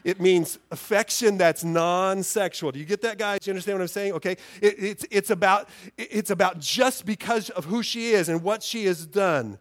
[0.05, 2.73] It means affection that's non-sexual.
[2.73, 3.39] Do you get that, guys?
[3.39, 4.13] Do you understand what I'm saying?
[4.15, 4.37] Okay.
[4.61, 8.87] It, it's, it's, about, it's about just because of who she is and what she
[8.87, 9.61] has done.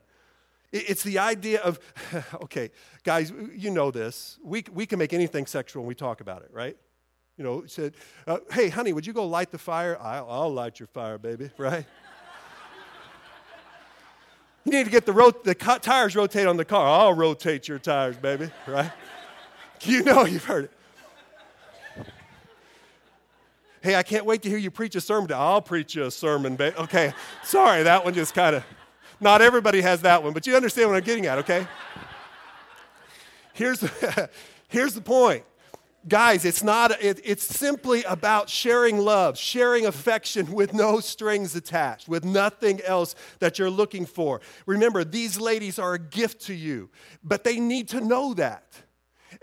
[0.71, 1.79] It, it's the idea of,
[2.41, 2.71] okay,
[3.03, 4.39] guys, you know this.
[4.43, 6.75] We, we can make anything sexual when we talk about it, right?
[7.41, 7.95] You know, said,
[8.27, 9.97] uh, Hey, honey, would you go light the fire?
[9.99, 11.85] I'll, I'll light your fire, baby, right?
[14.63, 16.87] you need to get the, rot- the co- tires rotate on the car.
[16.87, 18.91] I'll rotate your tires, baby, right?
[19.81, 20.71] you know you've heard it.
[23.81, 25.31] Hey, I can't wait to hear you preach a sermon.
[25.33, 26.75] I'll preach you a sermon, baby.
[26.77, 27.11] Okay,
[27.43, 28.63] sorry, that one just kind of,
[29.19, 31.65] not everybody has that one, but you understand what I'm getting at, okay?
[33.53, 34.29] Here's, the,
[34.67, 35.43] here's the point
[36.07, 42.07] Guys, it's not, it, it's simply about sharing love, sharing affection with no strings attached,
[42.09, 44.41] with nothing else that you're looking for.
[44.65, 46.89] Remember, these ladies are a gift to you,
[47.23, 48.63] but they need to know that.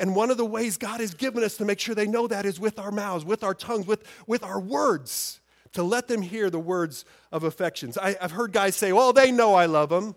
[0.01, 2.45] And one of the ways God has given us to make sure they know that
[2.45, 5.41] is with our mouths, with our tongues, with, with our words,
[5.73, 7.97] to let them hear the words of affections.
[7.97, 10.17] I, I've heard guys say, well, they know I love them.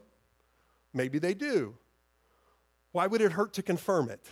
[0.92, 1.76] Maybe they do.
[2.94, 4.26] Why would it hurt to confirm it?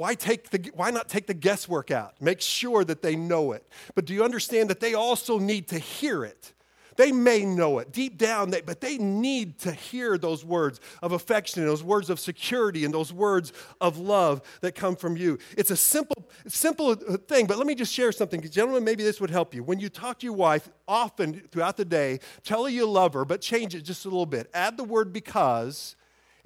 [0.00, 2.14] Why, take the, why not take the guesswork out?
[2.22, 3.66] Make sure that they know it.
[3.94, 6.54] But do you understand that they also need to hear it?
[6.96, 11.12] They may know it deep down, they, but they need to hear those words of
[11.12, 15.38] affection, those words of security, and those words of love that come from you.
[15.58, 18.40] It's a simple, simple thing, but let me just share something.
[18.40, 19.62] Gentlemen, maybe this would help you.
[19.62, 23.26] When you talk to your wife, often throughout the day, tell her you love her,
[23.26, 24.48] but change it just a little bit.
[24.54, 25.94] Add the word because,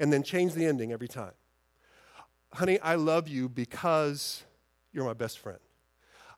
[0.00, 1.34] and then change the ending every time
[2.54, 4.42] honey, I love you because
[4.92, 5.58] you're my best friend.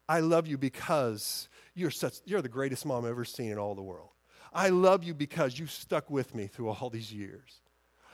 [0.08, 3.74] I love you because you're such you're the greatest mom I've ever seen in all
[3.74, 4.10] the world.
[4.52, 7.60] I love you because you stuck with me through all these years.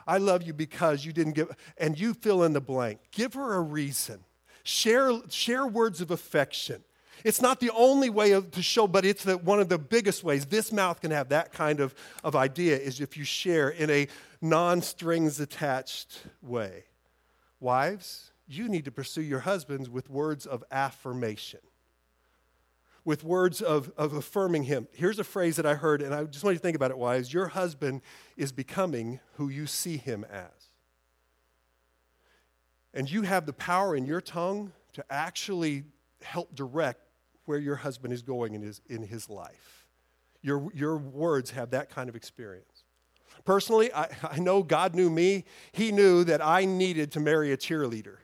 [0.07, 2.99] I love you because you didn't give and you fill in the blank.
[3.13, 4.21] Give her a reason.
[4.65, 6.83] Share share words of affection.
[7.25, 10.25] It's not the only way of, to show, but it's the, one of the biggest
[10.25, 10.47] ways.
[10.47, 14.09] This mouth can have that kind of, of idea is if you share in a
[14.41, 16.85] non strings attached way.
[17.63, 21.61] Wives, you need to pursue your husbands with words of affirmation,
[23.05, 24.89] with words of, of affirming him.
[24.93, 26.99] Here's a phrase that I heard, and I just want you to think about it,
[26.99, 27.33] wives.
[27.33, 28.03] Your husband
[28.37, 30.71] is becoming who you see him as.
[32.93, 35.85] And you have the power in your tongue to actually
[36.21, 37.01] help direct
[37.47, 39.87] where your husband is going in his, in his life.
[40.43, 42.67] your, your words have that kind of experience.
[43.45, 45.45] Personally, I, I know God knew me.
[45.73, 48.17] He knew that I needed to marry a cheerleader.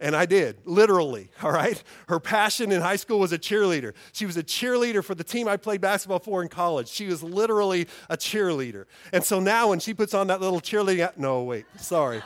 [0.00, 1.82] And I did, literally, all right?
[2.08, 3.94] Her passion in high school was a cheerleader.
[4.12, 6.88] She was a cheerleader for the team I played basketball for in college.
[6.88, 8.84] She was literally a cheerleader.
[9.12, 12.22] And so now when she puts on that little cheerleading, no, wait, sorry.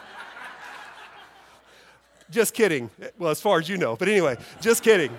[2.31, 2.91] just kidding.
[3.19, 5.19] Well, as far as you know, but anyway, just kidding.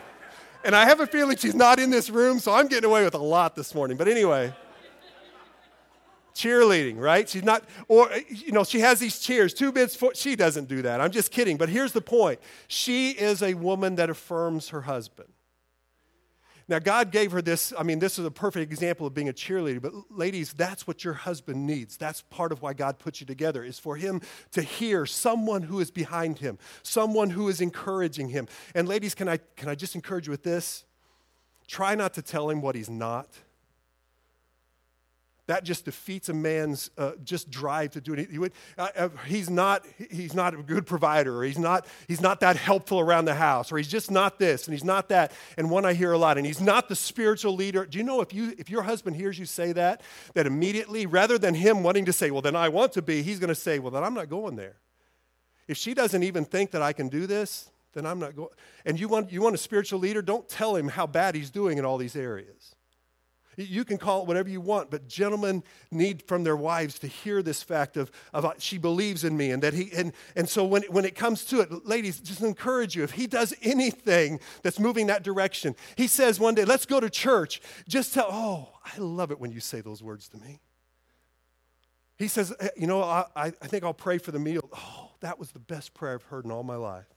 [0.63, 3.15] And I have a feeling she's not in this room, so I'm getting away with
[3.15, 3.97] a lot this morning.
[3.97, 4.53] But anyway,
[6.35, 7.27] cheerleading, right?
[7.27, 10.81] She's not, or, you know, she has these cheers, two bits for, she doesn't do
[10.81, 11.01] that.
[11.01, 11.57] I'm just kidding.
[11.57, 15.29] But here's the point she is a woman that affirms her husband.
[16.69, 17.73] Now, God gave her this.
[17.77, 19.81] I mean, this is a perfect example of being a cheerleader.
[19.81, 21.97] But, ladies, that's what your husband needs.
[21.97, 25.81] That's part of why God put you together, is for him to hear someone who
[25.81, 28.47] is behind him, someone who is encouraging him.
[28.73, 30.85] And, ladies, can I, can I just encourage you with this?
[31.67, 33.27] Try not to tell him what he's not
[35.47, 38.31] that just defeats a man's uh, just drive to do it.
[38.31, 42.21] He would, uh, uh, he's, not, he's not a good provider, or he's not, he's
[42.21, 45.33] not that helpful around the house, or he's just not this, and he's not that.
[45.57, 47.85] And one I hear a lot, and he's not the spiritual leader.
[47.85, 50.01] Do you know if, you, if your husband hears you say that,
[50.33, 53.39] that immediately, rather than him wanting to say, well, then I want to be, he's
[53.39, 54.77] going to say, well, then I'm not going there.
[55.67, 58.49] If she doesn't even think that I can do this, then I'm not going.
[58.85, 60.21] And you want, you want a spiritual leader?
[60.21, 62.72] Don't tell him how bad he's doing in all these areas.
[63.57, 67.41] You can call it whatever you want, but gentlemen need from their wives to hear
[67.41, 70.63] this fact of, of uh, she believes in me and that he and, and so
[70.63, 73.03] when, when it comes to it, ladies, just encourage you.
[73.03, 77.09] If he does anything that's moving that direction, he says one day, let's go to
[77.09, 77.61] church.
[77.87, 80.59] Just tell, oh, I love it when you say those words to me.
[82.17, 84.69] He says, you know, I, I think I'll pray for the meal.
[84.71, 87.12] Oh, that was the best prayer I've heard in all my life.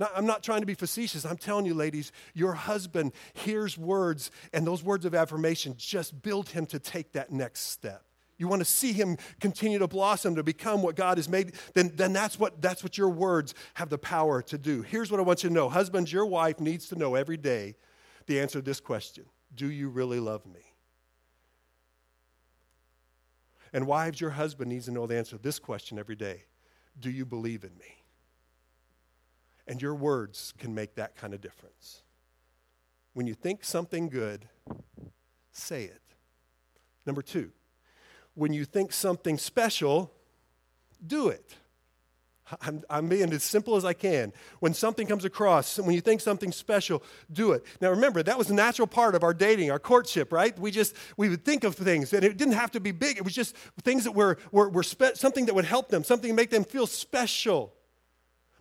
[0.00, 1.26] Now, I'm not trying to be facetious.
[1.26, 6.48] I'm telling you, ladies, your husband hears words, and those words of affirmation just build
[6.48, 8.02] him to take that next step.
[8.38, 11.92] You want to see him continue to blossom, to become what God has made, then,
[11.94, 14.80] then that's, what, that's what your words have the power to do.
[14.80, 17.76] Here's what I want you to know Husbands, your wife needs to know every day
[18.26, 20.62] the answer to this question Do you really love me?
[23.74, 26.44] And wives, your husband needs to know the answer to this question every day
[26.98, 27.99] Do you believe in me?
[29.66, 32.02] And your words can make that kind of difference.
[33.12, 34.46] When you think something good,
[35.52, 36.02] say it.
[37.06, 37.50] Number two,
[38.34, 40.12] when you think something special,
[41.04, 41.54] do it.
[42.60, 44.32] I'm, I'm, being as simple as I can.
[44.60, 47.64] When something comes across, when you think something special, do it.
[47.80, 50.56] Now remember, that was a natural part of our dating, our courtship, right?
[50.58, 53.16] We just, we would think of things, and it didn't have to be big.
[53.16, 56.30] It was just things that were, were, were spe- something that would help them, something
[56.30, 57.72] to make them feel special.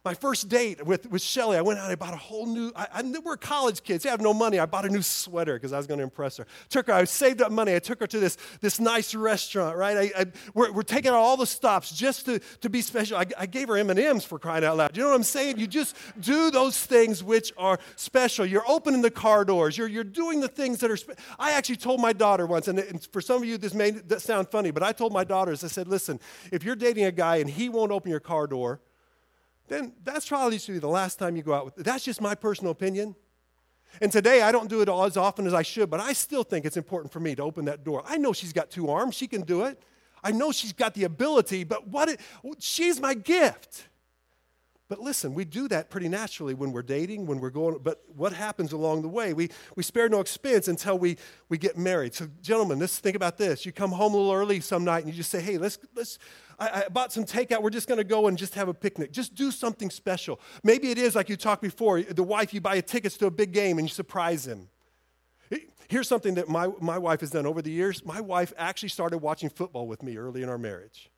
[0.05, 2.87] My first date with, with Shelly, I went out, I bought a whole new, I,
[2.93, 4.59] I, we're college kids, I have no money.
[4.59, 6.47] I bought a new sweater because I was going to impress her.
[6.69, 9.97] Took her, I saved up money, I took her to this, this nice restaurant, right?
[10.15, 13.17] I, I we're, we're, taking out all the stops just to, to be special.
[13.17, 14.95] I, I gave her M&Ms for crying out loud.
[14.95, 15.59] You know what I'm saying?
[15.59, 18.45] You just do those things which are special.
[18.45, 19.77] You're opening the car doors.
[19.77, 21.21] You're, you're doing the things that are special.
[21.37, 24.49] I actually told my daughter once, and, and for some of you this may sound
[24.49, 26.19] funny, but I told my daughters, I said, listen,
[26.51, 28.79] if you're dating a guy and he won't open your car door,
[29.69, 31.75] then that's probably should be the last time you go out with.
[31.75, 33.15] That's just my personal opinion.
[34.01, 36.65] And today I don't do it as often as I should, but I still think
[36.65, 38.03] it's important for me to open that door.
[38.05, 39.81] I know she's got two arms, she can do it.
[40.23, 42.19] I know she's got the ability, but what it,
[42.59, 43.87] she's my gift.
[44.89, 48.33] But listen, we do that pretty naturally when we're dating, when we're going, but what
[48.33, 49.33] happens along the way?
[49.33, 52.15] We, we spare no expense until we, we get married.
[52.15, 53.67] So, gentlemen, let's think about this.
[53.67, 56.17] You come home a little early some night and you just say, hey, let's, let's
[56.59, 57.61] I, I bought some takeout.
[57.61, 59.11] We're just going to go and just have a picnic.
[59.11, 60.39] Just do something special.
[60.63, 63.31] Maybe it is like you talked before the wife, you buy a tickets to a
[63.31, 64.69] big game and you surprise him.
[65.87, 68.05] Here's something that my, my wife has done over the years.
[68.05, 71.09] My wife actually started watching football with me early in our marriage.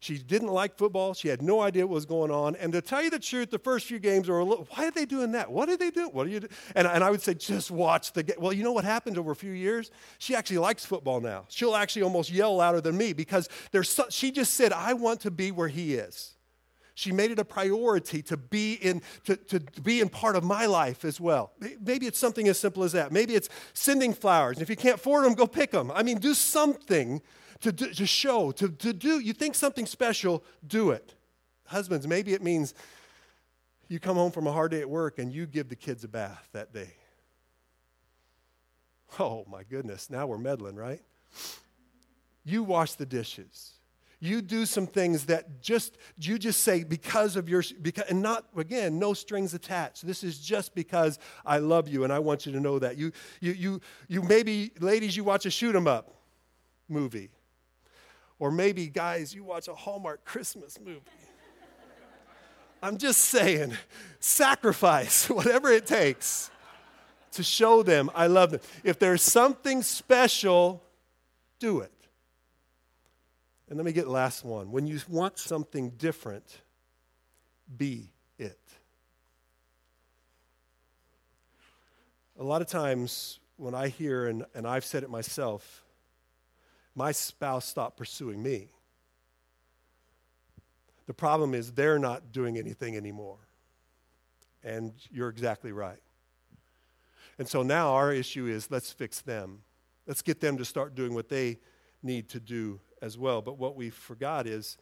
[0.00, 1.12] She didn't like football.
[1.12, 2.54] She had no idea what was going on.
[2.56, 4.90] And to tell you the truth, the first few games were a little, why are
[4.92, 5.50] they doing that?
[5.50, 6.10] What are they doing?
[6.12, 6.52] What are you doing?
[6.76, 8.36] And, and I would say, just watch the game.
[8.38, 9.90] Well, you know what happens over a few years?
[10.18, 11.46] She actually likes football now.
[11.48, 15.20] She'll actually almost yell louder than me because there's so, she just said, I want
[15.22, 16.34] to be where he is.
[16.94, 20.66] She made it a priority to be in to, to be in part of my
[20.66, 21.52] life as well.
[21.80, 23.12] Maybe it's something as simple as that.
[23.12, 24.56] Maybe it's sending flowers.
[24.56, 25.92] And if you can't afford them, go pick them.
[25.92, 27.22] I mean, do something
[27.60, 29.18] to, do, to show, to, to do.
[29.18, 31.14] You think something special, do it.
[31.66, 32.74] Husbands, maybe it means
[33.88, 36.08] you come home from a hard day at work and you give the kids a
[36.08, 36.94] bath that day.
[39.18, 41.00] Oh my goodness, now we're meddling, right?
[42.44, 43.72] You wash the dishes.
[44.20, 48.46] You do some things that just you just say because of your because and not
[48.56, 50.04] again no strings attached.
[50.04, 52.96] This is just because I love you and I want you to know that.
[52.96, 56.16] You you you you maybe ladies you watch a shoot 'em up
[56.88, 57.30] movie.
[58.38, 61.00] Or maybe guys you watch a Hallmark Christmas movie.
[62.82, 63.76] I'm just saying
[64.20, 66.50] sacrifice whatever it takes
[67.32, 68.60] to show them I love them.
[68.84, 70.82] If there's something special,
[71.58, 71.92] do it.
[73.68, 74.70] And let me get last one.
[74.70, 76.44] When you want something different,
[77.76, 78.58] be it.
[82.38, 85.84] A lot of times when I hear, and, and I've said it myself,
[86.98, 88.66] my spouse stopped pursuing me.
[91.06, 93.38] The problem is they're not doing anything anymore.
[94.64, 96.02] And you're exactly right.
[97.38, 99.62] And so now our issue is let's fix them.
[100.08, 101.60] Let's get them to start doing what they
[102.02, 103.42] need to do as well.
[103.42, 104.76] But what we forgot is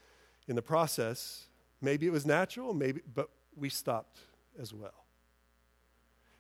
[0.49, 1.49] in the process,
[1.83, 4.21] maybe it was natural, maybe, but we stopped
[4.59, 5.06] as well.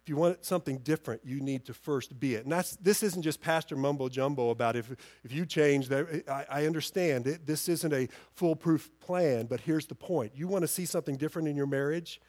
[0.07, 2.45] If you want something different, you need to first be it.
[2.45, 4.93] And that's, this isn't just pastor mumbo jumbo about if,
[5.25, 9.87] if you change, that, I, I understand it, this isn't a foolproof plan, but here's
[9.87, 10.31] the point.
[10.37, 12.21] You want to see something different in your marriage?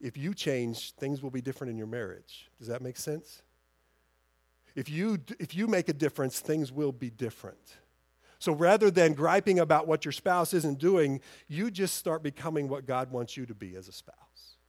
[0.00, 2.48] If you change, things will be different in your marriage.
[2.60, 3.42] Does that make sense?
[4.76, 7.58] If you, if you make a difference, things will be different.
[8.38, 12.86] So rather than griping about what your spouse isn't doing, you just start becoming what
[12.86, 14.14] God wants you to be as a spouse,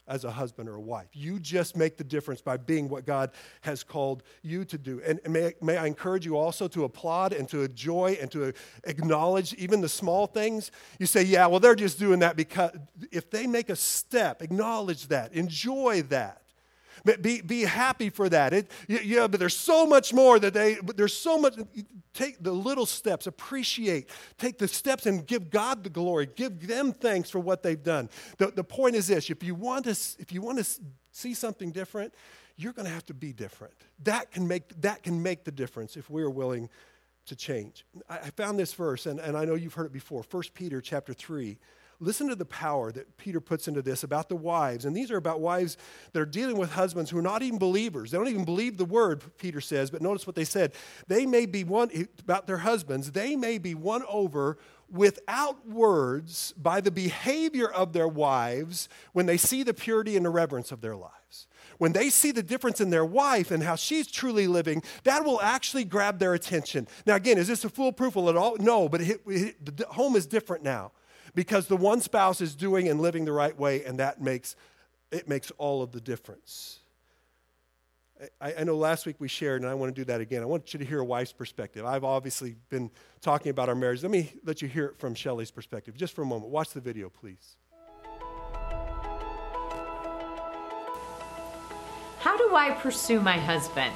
[0.08, 1.08] as a husband or a wife.
[1.12, 3.30] You just make the difference by being what God
[3.60, 5.00] has called you to do.
[5.04, 8.52] And may, may I encourage you also to applaud and to enjoy and to
[8.84, 10.70] acknowledge even the small things.
[10.98, 12.72] You say, yeah, well, they're just doing that because
[13.12, 16.42] if they make a step, acknowledge that, enjoy that.
[17.04, 18.52] Be, be happy for that.
[18.52, 21.54] It, yeah, but there's so much more that they, but there's so much.
[22.14, 26.28] Take the little steps, appreciate, take the steps and give God the glory.
[26.34, 28.10] Give them thanks for what they've done.
[28.38, 30.80] The, the point is this if you, want to, if you want to
[31.12, 32.12] see something different,
[32.56, 33.74] you're going to have to be different.
[34.02, 36.68] That can make, that can make the difference if we're willing
[37.26, 37.84] to change.
[38.08, 40.80] I, I found this verse, and, and I know you've heard it before 1 Peter
[40.80, 41.56] chapter 3
[42.00, 44.84] Listen to the power that Peter puts into this about the wives.
[44.84, 45.76] And these are about wives
[46.12, 48.12] that are dealing with husbands who are not even believers.
[48.12, 50.74] They don't even believe the word, Peter says, but notice what they said.
[51.08, 51.90] They may be won,
[52.20, 58.08] about their husbands, they may be won over without words by the behavior of their
[58.08, 61.48] wives when they see the purity and the reverence of their lives.
[61.78, 65.40] When they see the difference in their wife and how she's truly living, that will
[65.42, 66.86] actually grab their attention.
[67.06, 68.56] Now, again, is this a foolproof at all?
[68.58, 70.92] No, but it, it, the home is different now
[71.38, 74.56] because the one spouse is doing and living the right way, and that makes
[75.12, 76.80] it makes all of the difference.
[78.40, 80.42] I, I, know last week we shared, and I want to do that again.
[80.42, 81.86] I want you to hear a wife's perspective.
[81.86, 84.02] I've obviously been talking about our marriage.
[84.02, 86.50] Let me let you hear it from Shelly's perspective just for a moment.
[86.50, 87.56] Watch the video, please.
[92.18, 93.94] How do I pursue my husband?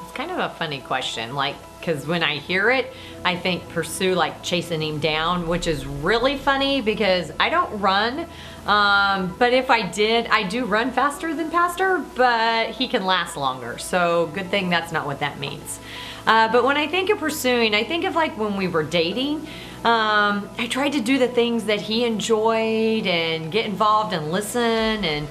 [0.00, 1.34] It's kind of a funny question.
[1.34, 1.56] Like,
[1.88, 2.92] because when I hear it,
[3.24, 8.26] I think pursue like chasing him down, which is really funny because I don't run.
[8.66, 13.38] Um, but if I did, I do run faster than Pastor, but he can last
[13.38, 13.78] longer.
[13.78, 15.80] So good thing that's not what that means.
[16.26, 19.46] Uh, but when I think of pursuing, I think of like when we were dating.
[19.78, 24.60] Um, I tried to do the things that he enjoyed and get involved and listen
[24.62, 25.26] and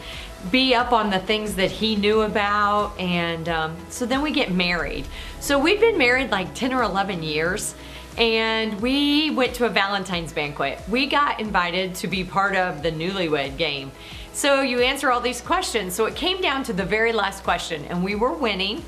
[0.51, 2.97] be up on the things that he knew about.
[2.99, 5.05] And um, so then we get married.
[5.39, 7.75] So we've been married like 10 or 11 years.
[8.17, 10.81] And we went to a Valentine's banquet.
[10.89, 13.91] We got invited to be part of the newlywed game.
[14.33, 15.93] So you answer all these questions.
[15.93, 18.83] So it came down to the very last question, and we were winning.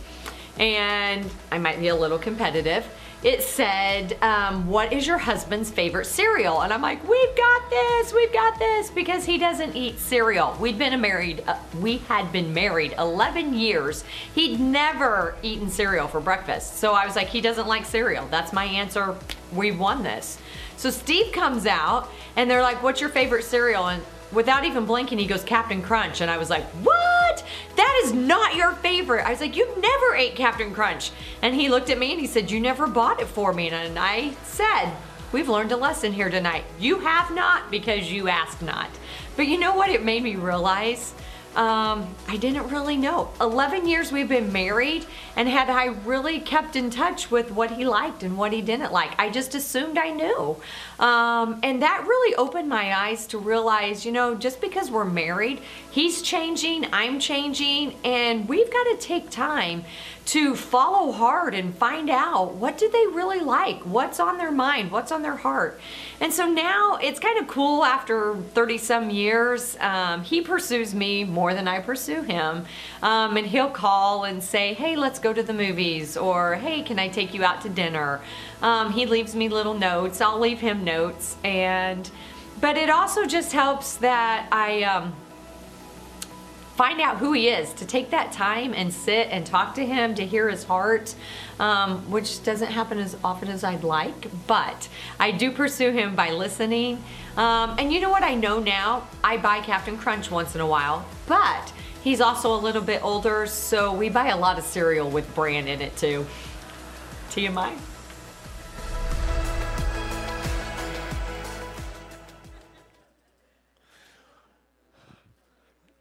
[0.57, 2.85] And I might be a little competitive
[3.23, 6.61] it said, um, What is your husband's favorite cereal?
[6.61, 10.55] And I'm like, We've got this, we've got this, because he doesn't eat cereal.
[10.59, 14.03] We'd been married, uh, we had been married 11 years.
[14.33, 16.77] He'd never eaten cereal for breakfast.
[16.77, 18.27] So I was like, He doesn't like cereal.
[18.29, 19.15] That's my answer.
[19.51, 20.37] We've won this.
[20.77, 23.87] So Steve comes out and they're like, What's your favorite cereal?
[23.87, 24.01] And
[24.31, 26.21] without even blinking, he goes, Captain Crunch.
[26.21, 27.45] And I was like, What?
[27.75, 29.25] That is not your favorite.
[29.25, 31.11] I was like, you've never ate Captain Crunch.
[31.41, 33.69] And he looked at me and he said, You never bought it for me.
[33.69, 34.91] And I said,
[35.31, 36.63] We've learned a lesson here tonight.
[36.79, 38.89] You have not because you asked not.
[39.35, 39.89] But you know what?
[39.89, 41.13] It made me realize
[41.55, 43.31] um, I didn't really know.
[43.41, 47.85] 11 years we've been married, and had I really kept in touch with what he
[47.85, 50.57] liked and what he didn't like, I just assumed I knew.
[50.99, 55.61] Um, and that really opened my eyes to realize, you know, just because we're married,
[55.91, 59.83] he's changing, I'm changing, and we've got to take time
[60.29, 64.91] to follow hard and find out what do they really like what's on their mind
[64.91, 65.81] what's on their heart.
[66.21, 71.23] And so now it's kind of cool after 30 some years um, he pursues me
[71.23, 72.67] more than i pursue him
[73.01, 76.99] um, and he'll call and say hey let's go to the movies or hey can
[76.99, 78.21] i take you out to dinner?
[78.61, 82.07] Um, he leaves me little notes i'll leave him notes and
[82.61, 85.15] but it also just helps that i um,
[86.79, 90.15] find out who he is, to take that time and sit and talk to him,
[90.15, 91.13] to hear his heart,
[91.59, 94.87] um, which doesn't happen as often as I'd like, but
[95.19, 97.03] I do pursue him by listening.
[97.35, 99.05] Um, and you know what I know now?
[99.21, 103.45] I buy Captain Crunch once in a while, but he's also a little bit older,
[103.45, 106.25] so we buy a lot of cereal with bran in it too.
[107.31, 107.75] TMI.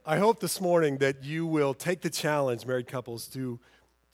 [0.09, 3.61] I hope this morning that you will take the challenge, married couples, to,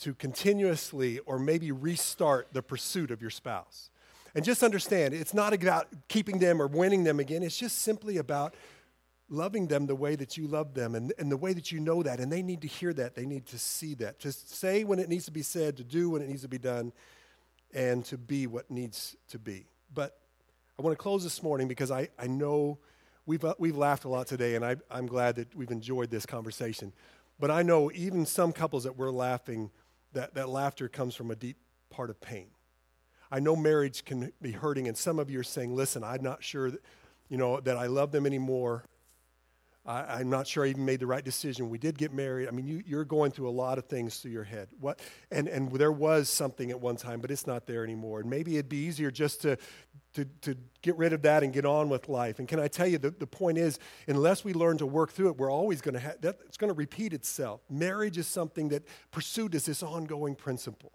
[0.01, 3.91] to continuously or maybe restart the pursuit of your spouse.
[4.35, 7.45] And just understand, it's not about keeping them or winning them again.
[7.45, 8.57] It's just simply about
[9.29, 12.03] loving them the way that you love them and, and the way that you know
[12.03, 12.19] that.
[12.19, 13.15] And they need to hear that.
[13.15, 14.19] They need to see that.
[14.19, 16.59] To say when it needs to be said, to do when it needs to be
[16.59, 16.93] done,
[17.73, 19.67] and to be what needs to be.
[19.95, 20.19] But
[20.77, 22.81] I want to close this morning because I, I know
[23.27, 26.27] we've, uh, we've laughed a lot today, and I, I'm glad that we've enjoyed this
[26.27, 26.93] conversation.
[27.39, 29.71] But I know even some couples that we're laughing,
[30.13, 31.57] that, that laughter comes from a deep
[31.91, 32.49] part of pain.
[33.31, 36.45] I know marriage can be hurting, and some of you are saying, listen, I'm not
[36.45, 36.81] sure that,
[37.29, 38.85] you know, that I love them anymore.
[39.87, 41.69] I, am not sure I even made the right decision.
[41.69, 42.49] We did get married.
[42.49, 44.69] I mean, you, you're going through a lot of things through your head.
[44.81, 48.21] What, and, and there was something at one time, but it's not there anymore.
[48.21, 49.59] And maybe it'd be easier just to,
[50.15, 52.39] to, to get rid of that and get on with life.
[52.39, 53.79] And can I tell you, the, the point is,
[54.09, 56.77] unless we learn to work through it, we're always going to have, it's going to
[56.77, 57.61] repeat itself.
[57.69, 60.93] Marriage is something that pursuit is this ongoing principle.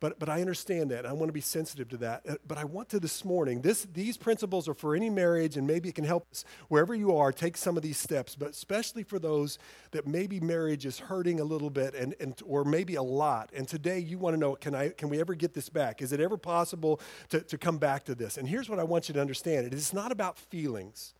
[0.00, 1.04] But, but I understand that.
[1.04, 2.22] I want to be sensitive to that.
[2.26, 5.66] Uh, but I want to this morning, this, these principles are for any marriage, and
[5.66, 9.02] maybe it can help us wherever you are, take some of these steps, but especially
[9.02, 9.58] for those
[9.90, 13.50] that maybe marriage is hurting a little bit and, and, or maybe a lot.
[13.54, 16.00] And today you want to know can, I, can we ever get this back?
[16.00, 18.38] Is it ever possible to, to come back to this?
[18.38, 21.12] And here's what I want you to understand it is not about feelings.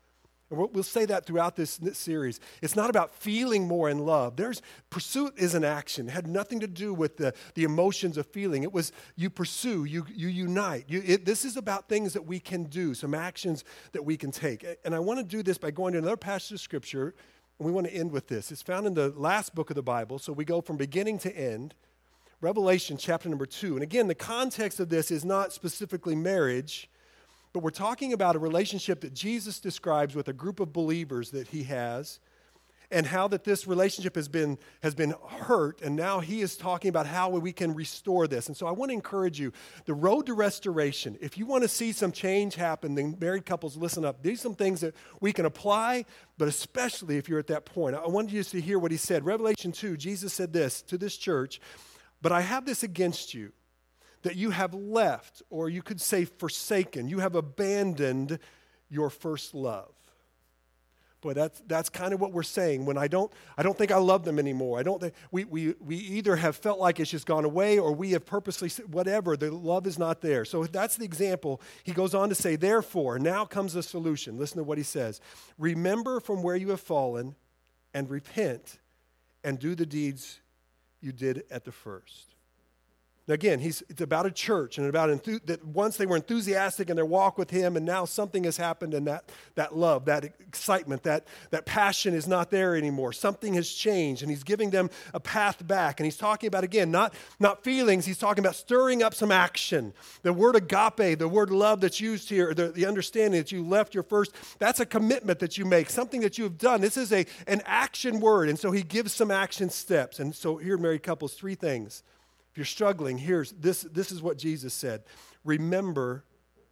[0.51, 2.40] And we'll say that throughout this, series.
[2.61, 4.36] It's not about feeling more in love.
[4.36, 6.09] There's pursuit is an action.
[6.09, 8.64] It had nothing to do with the, the emotions of feeling.
[8.64, 10.86] It was you pursue, you, you unite.
[10.88, 14.32] You, it, this is about things that we can do, some actions that we can
[14.32, 14.66] take.
[14.84, 17.14] And I want to do this by going to another passage of scripture,
[17.59, 18.51] and we want to end with this.
[18.51, 21.36] It's found in the last book of the Bible, so we go from beginning to
[21.36, 21.74] end.
[22.40, 23.74] Revelation chapter number two.
[23.74, 26.88] And again, the context of this is not specifically marriage
[27.53, 31.48] but we're talking about a relationship that Jesus describes with a group of believers that
[31.48, 32.20] he has
[32.92, 35.80] and how that this relationship has been has been hurt.
[35.80, 38.48] And now he is talking about how we can restore this.
[38.48, 39.53] And so i want to encourage you
[39.84, 43.76] the road to restoration if you want to see some change happen then married couples
[43.76, 44.22] listen up.
[44.22, 46.05] These are some things that we can apply
[46.38, 47.94] but especially if you're at that point.
[47.94, 49.24] I wanted you to hear what he said.
[49.24, 51.61] Revelation 2 jesus said this to this church
[52.22, 53.53] but i have this against you
[54.23, 58.39] that you have left, or you could say forsaken, you have abandoned
[58.89, 59.93] your first love.
[61.21, 62.87] Boy, that's, that's kind of what we're saying.
[62.87, 64.79] When I don't, I don't think I love them anymore.
[64.79, 67.93] I don't think, we, we, we either have felt like it's just gone away or
[67.93, 70.47] we have purposely, whatever, the love is not there.
[70.47, 71.61] So that's the example.
[71.83, 74.39] He goes on to say, therefore, now comes the solution.
[74.39, 75.21] Listen to what he says.
[75.59, 77.35] Remember from where you have fallen
[77.93, 78.79] and repent
[79.45, 80.41] and do the deeds
[81.03, 82.35] you did at the first.
[83.31, 86.97] Again, he's, it's about a church and about enth- that once they were enthusiastic in
[86.97, 91.03] their walk with him, and now something has happened, and that, that love, that excitement,
[91.05, 93.12] that, that passion is not there anymore.
[93.12, 96.01] Something has changed, and he's giving them a path back.
[96.01, 99.93] And he's talking about, again, not, not feelings, he's talking about stirring up some action.
[100.22, 103.95] The word agape, the word love that's used here, the, the understanding that you left
[103.95, 106.81] your first, that's a commitment that you make, something that you have done.
[106.81, 110.18] This is a, an action word, and so he gives some action steps.
[110.20, 112.03] And so here, married couples, three things
[112.51, 115.03] if you're struggling, here's this, this is what Jesus said.
[115.44, 116.24] Remember,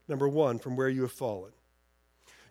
[0.09, 1.53] number one, from where you have fallen.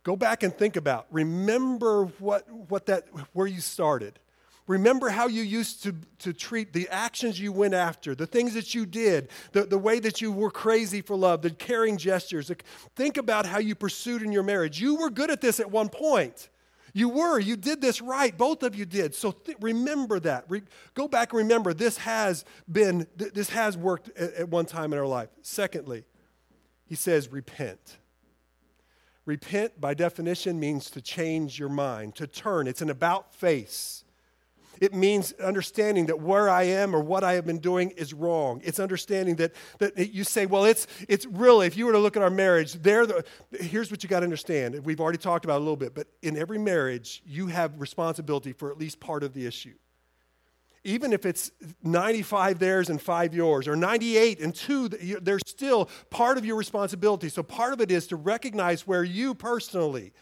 [0.03, 1.07] Go back and think about.
[1.11, 4.19] Remember what, what that where you started.
[4.67, 8.75] Remember how you used to, to treat the actions you went after, the things that
[8.75, 12.51] you did, the, the way that you were crazy for love, the caring gestures.
[12.95, 14.79] Think about how you pursued in your marriage.
[14.79, 16.49] You were good at this at one point.
[16.97, 18.35] You were, you did this right.
[18.35, 19.13] Both of you did.
[19.13, 20.45] So th- remember that.
[20.49, 20.63] Re-
[20.95, 24.93] go back and remember this has been, th- this has worked at, at one time
[24.93, 25.29] in our life.
[25.43, 26.05] Secondly,
[26.85, 27.99] he says, repent.
[29.27, 32.65] Repent, by definition, means to change your mind, to turn.
[32.65, 34.03] It's an about face.
[34.81, 38.61] It means understanding that where I am or what I have been doing is wrong.
[38.63, 42.17] It's understanding that, that you say, well, it's, it's really, if you were to look
[42.17, 43.23] at our marriage, there, the,
[43.59, 44.83] here's what you got to understand.
[44.85, 48.71] We've already talked about a little bit, but in every marriage, you have responsibility for
[48.71, 49.73] at least part of the issue
[50.87, 51.51] even if it's
[51.83, 57.27] 95 theirs and five yours, or 98 and two, they're still part of your responsibility.
[57.27, 60.13] So part of it is to recognize where you personally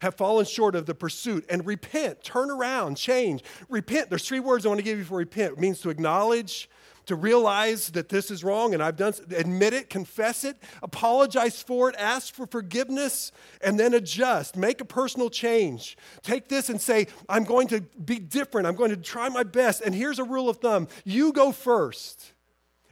[0.00, 3.42] have fallen short of the pursuit and repent, turn around, change.
[3.68, 4.10] Repent.
[4.10, 5.54] There's three words I want to give you for repent.
[5.54, 6.68] It means to acknowledge,
[7.06, 11.90] to realize that this is wrong and I've done, admit it, confess it, apologize for
[11.90, 14.56] it, ask for forgiveness, and then adjust.
[14.56, 15.96] Make a personal change.
[16.22, 18.66] Take this and say, I'm going to be different.
[18.66, 19.82] I'm going to try my best.
[19.82, 22.32] And here's a rule of thumb you go first.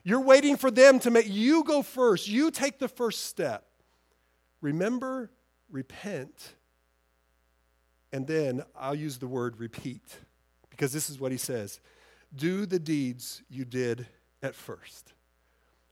[0.05, 2.29] You're waiting for them to make you go first.
[2.29, 3.65] You take the first step.
[4.61, 5.31] Remember,
[5.71, 6.55] repent,
[8.13, 10.03] and then I'll use the word repeat
[10.71, 11.81] because this is what he says
[12.35, 14.07] do the deeds you did
[14.43, 15.13] at first.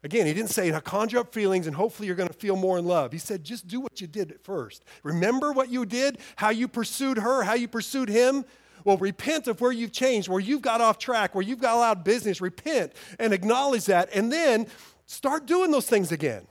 [0.03, 2.87] Again, he didn't say, conjure up feelings and hopefully you're going to feel more in
[2.87, 3.13] love.
[3.13, 4.83] He said, just do what you did at first.
[5.03, 8.47] Remember what you did, how you pursued her, how you pursued him.
[8.85, 11.99] Well, repent of where you've changed, where you've got off track, where you've got out
[11.99, 12.41] of business.
[12.41, 14.67] Repent and acknowledge that, and then
[15.05, 16.47] start doing those things again.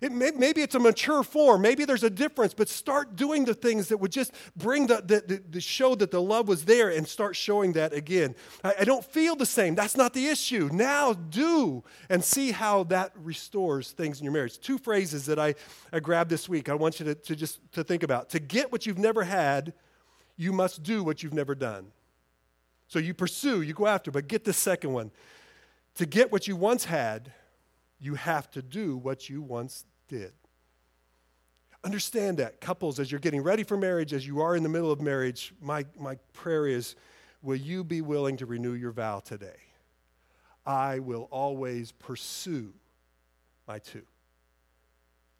[0.00, 1.60] It may, maybe it's a mature form.
[1.60, 5.22] Maybe there's a difference, but start doing the things that would just bring the, the,
[5.26, 8.34] the, the show that the love was there and start showing that again.
[8.64, 9.74] I, I don't feel the same.
[9.74, 10.70] That's not the issue.
[10.72, 14.58] Now do and see how that restores things in your marriage.
[14.58, 15.54] Two phrases that I,
[15.92, 18.30] I grabbed this week I want you to, to just to think about.
[18.30, 19.74] To get what you've never had,
[20.36, 21.88] you must do what you've never done.
[22.88, 25.10] So you pursue, you go after, but get the second one.
[25.96, 27.32] To get what you once had,
[28.00, 30.32] you have to do what you once did.
[31.82, 34.92] Understand that, couples, as you're getting ready for marriage, as you are in the middle
[34.92, 36.94] of marriage, my, my prayer is
[37.42, 39.56] will you be willing to renew your vow today?
[40.66, 42.74] I will always pursue
[43.66, 44.02] my two.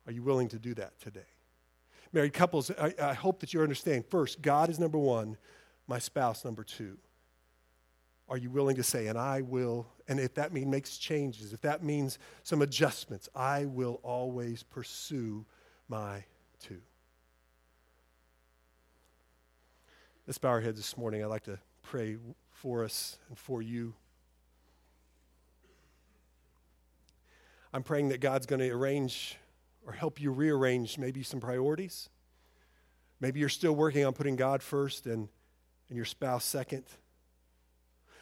[0.07, 1.21] Are you willing to do that today?
[2.13, 5.37] Married couples, I, I hope that you understand first, God is number one,
[5.87, 6.97] my spouse number two.
[8.31, 11.61] Are you willing to say, and I will and if that means makes changes, if
[11.61, 15.47] that means some adjustments, I will always pursue
[15.89, 16.25] my
[16.61, 16.81] two.
[20.27, 21.23] Let's bow our heads this morning.
[21.23, 22.17] I'd like to pray
[22.51, 23.95] for us and for you.
[27.73, 29.39] I'm praying that God's going to arrange
[29.87, 32.09] or help you rearrange maybe some priorities.
[33.21, 35.29] Maybe you're still working on putting God first and,
[35.89, 36.83] and your spouse second.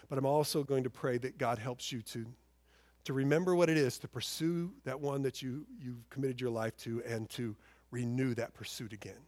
[0.08, 2.26] But I'm also going to pray that God helps you to,
[3.04, 6.76] to remember what it is to pursue that one that you, you've committed your life
[6.78, 7.54] to and to
[7.90, 9.20] renew that pursuit again.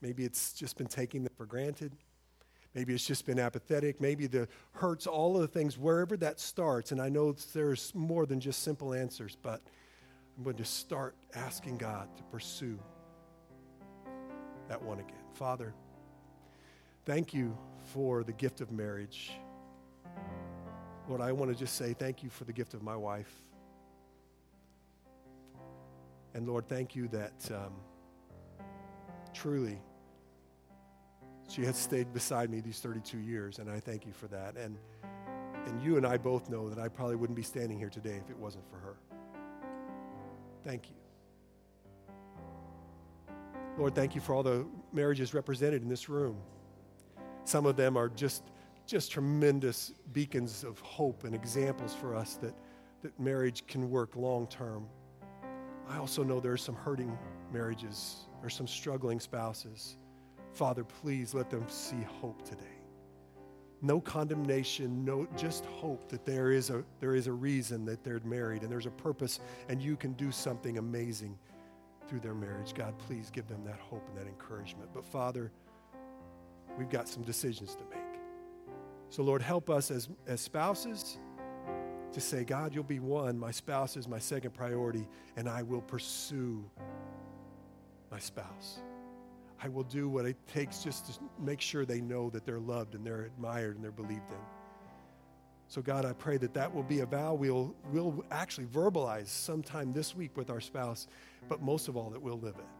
[0.00, 1.92] Maybe it's just been taking them for granted.
[2.74, 4.00] Maybe it's just been apathetic.
[4.00, 6.92] Maybe the hurts, all of the things, wherever that starts.
[6.92, 9.62] And I know there's more than just simple answers, but
[10.36, 12.78] I'm going to start asking God to pursue
[14.68, 15.16] that one again.
[15.34, 15.74] Father,
[17.08, 17.56] thank you
[17.94, 19.32] for the gift of marriage.
[21.08, 23.32] Lord, I want to just say thank you for the gift of my wife.
[26.34, 27.72] And Lord, thank you that um,
[29.32, 29.80] truly
[31.48, 34.58] she has stayed beside me these 32 years, and I thank you for that.
[34.58, 34.76] And,
[35.64, 38.28] and you and I both know that I probably wouldn't be standing here today if
[38.28, 38.96] it wasn't for her.
[40.62, 40.96] Thank you.
[43.78, 46.36] Lord, thank you for all the marriages represented in this room.
[47.48, 48.42] Some of them are just,
[48.86, 52.52] just tremendous beacons of hope and examples for us that,
[53.00, 54.86] that marriage can work long term.
[55.88, 57.16] I also know there are some hurting
[57.50, 59.96] marriages or some struggling spouses.
[60.52, 62.82] Father, please let them see hope today.
[63.80, 68.20] No condemnation, no just hope that there is a there is a reason that they're
[68.26, 69.40] married and there's a purpose
[69.70, 71.38] and you can do something amazing
[72.08, 72.74] through their marriage.
[72.74, 74.90] God, please give them that hope and that encouragement.
[74.92, 75.50] But Father,
[76.78, 77.98] we've got some decisions to make.
[79.10, 81.18] So, Lord, help us as, as spouses
[82.12, 83.38] to say, God, you'll be one.
[83.38, 85.06] My spouse is my second priority,
[85.36, 86.64] and I will pursue
[88.10, 88.80] my spouse.
[89.60, 92.94] I will do what it takes just to make sure they know that they're loved
[92.94, 94.38] and they're admired and they're believed in.
[95.66, 99.92] So, God, I pray that that will be a vow we'll, we'll actually verbalize sometime
[99.92, 101.08] this week with our spouse,
[101.48, 102.77] but most of all, that we'll live it.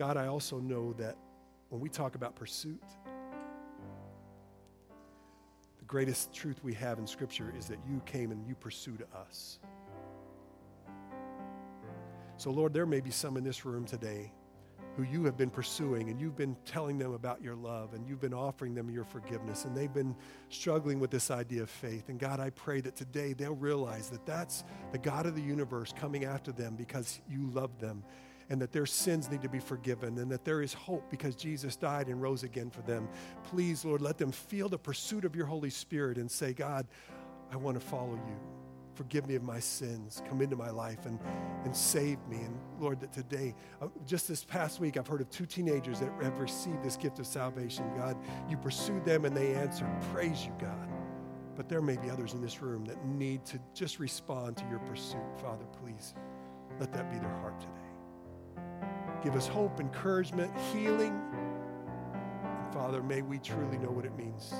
[0.00, 1.14] God, I also know that
[1.68, 2.82] when we talk about pursuit,
[5.78, 9.58] the greatest truth we have in Scripture is that you came and you pursued us.
[12.38, 14.32] So, Lord, there may be some in this room today
[14.96, 18.22] who you have been pursuing and you've been telling them about your love and you've
[18.22, 20.16] been offering them your forgiveness and they've been
[20.48, 22.08] struggling with this idea of faith.
[22.08, 25.92] And God, I pray that today they'll realize that that's the God of the universe
[25.94, 28.02] coming after them because you love them
[28.50, 31.76] and that their sins need to be forgiven and that there is hope because Jesus
[31.76, 33.08] died and rose again for them.
[33.44, 36.86] Please, Lord, let them feel the pursuit of your Holy Spirit and say, God,
[37.52, 38.36] I want to follow you.
[38.94, 40.22] Forgive me of my sins.
[40.28, 41.18] Come into my life and,
[41.64, 42.38] and save me.
[42.38, 46.12] And Lord, that today, uh, just this past week, I've heard of two teenagers that
[46.20, 47.84] have received this gift of salvation.
[47.96, 48.16] God,
[48.48, 49.88] you pursued them and they answered.
[50.12, 50.88] Praise you, God.
[51.56, 54.80] But there may be others in this room that need to just respond to your
[54.80, 55.20] pursuit.
[55.40, 56.14] Father, please
[56.78, 57.79] let that be their heart today.
[59.22, 61.20] Give us hope, encouragement, healing.
[62.44, 64.54] And Father, may we truly know what it means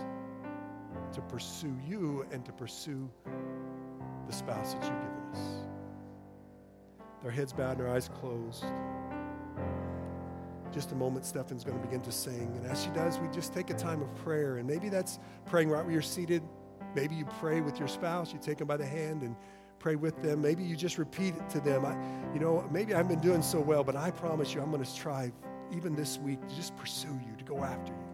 [1.13, 3.11] to pursue you and to pursue
[4.27, 5.41] the spouse that you've given us.
[7.23, 8.65] Their heads bowed and their eyes closed.
[10.73, 12.53] Just a moment, Stefan's going to begin to sing.
[12.57, 14.59] And as she does, we just take a time of prayer.
[14.59, 16.43] And maybe that's praying right where you're seated.
[16.95, 19.37] Maybe you pray with your spouse, you take them by the hand and
[19.81, 20.41] pray with them.
[20.41, 21.85] Maybe you just repeat it to them.
[21.85, 21.97] I,
[22.33, 24.89] you know, maybe I've been doing so well, but I promise you I'm going to
[24.89, 25.33] strive
[25.73, 28.10] even this week to just pursue you, to go after you.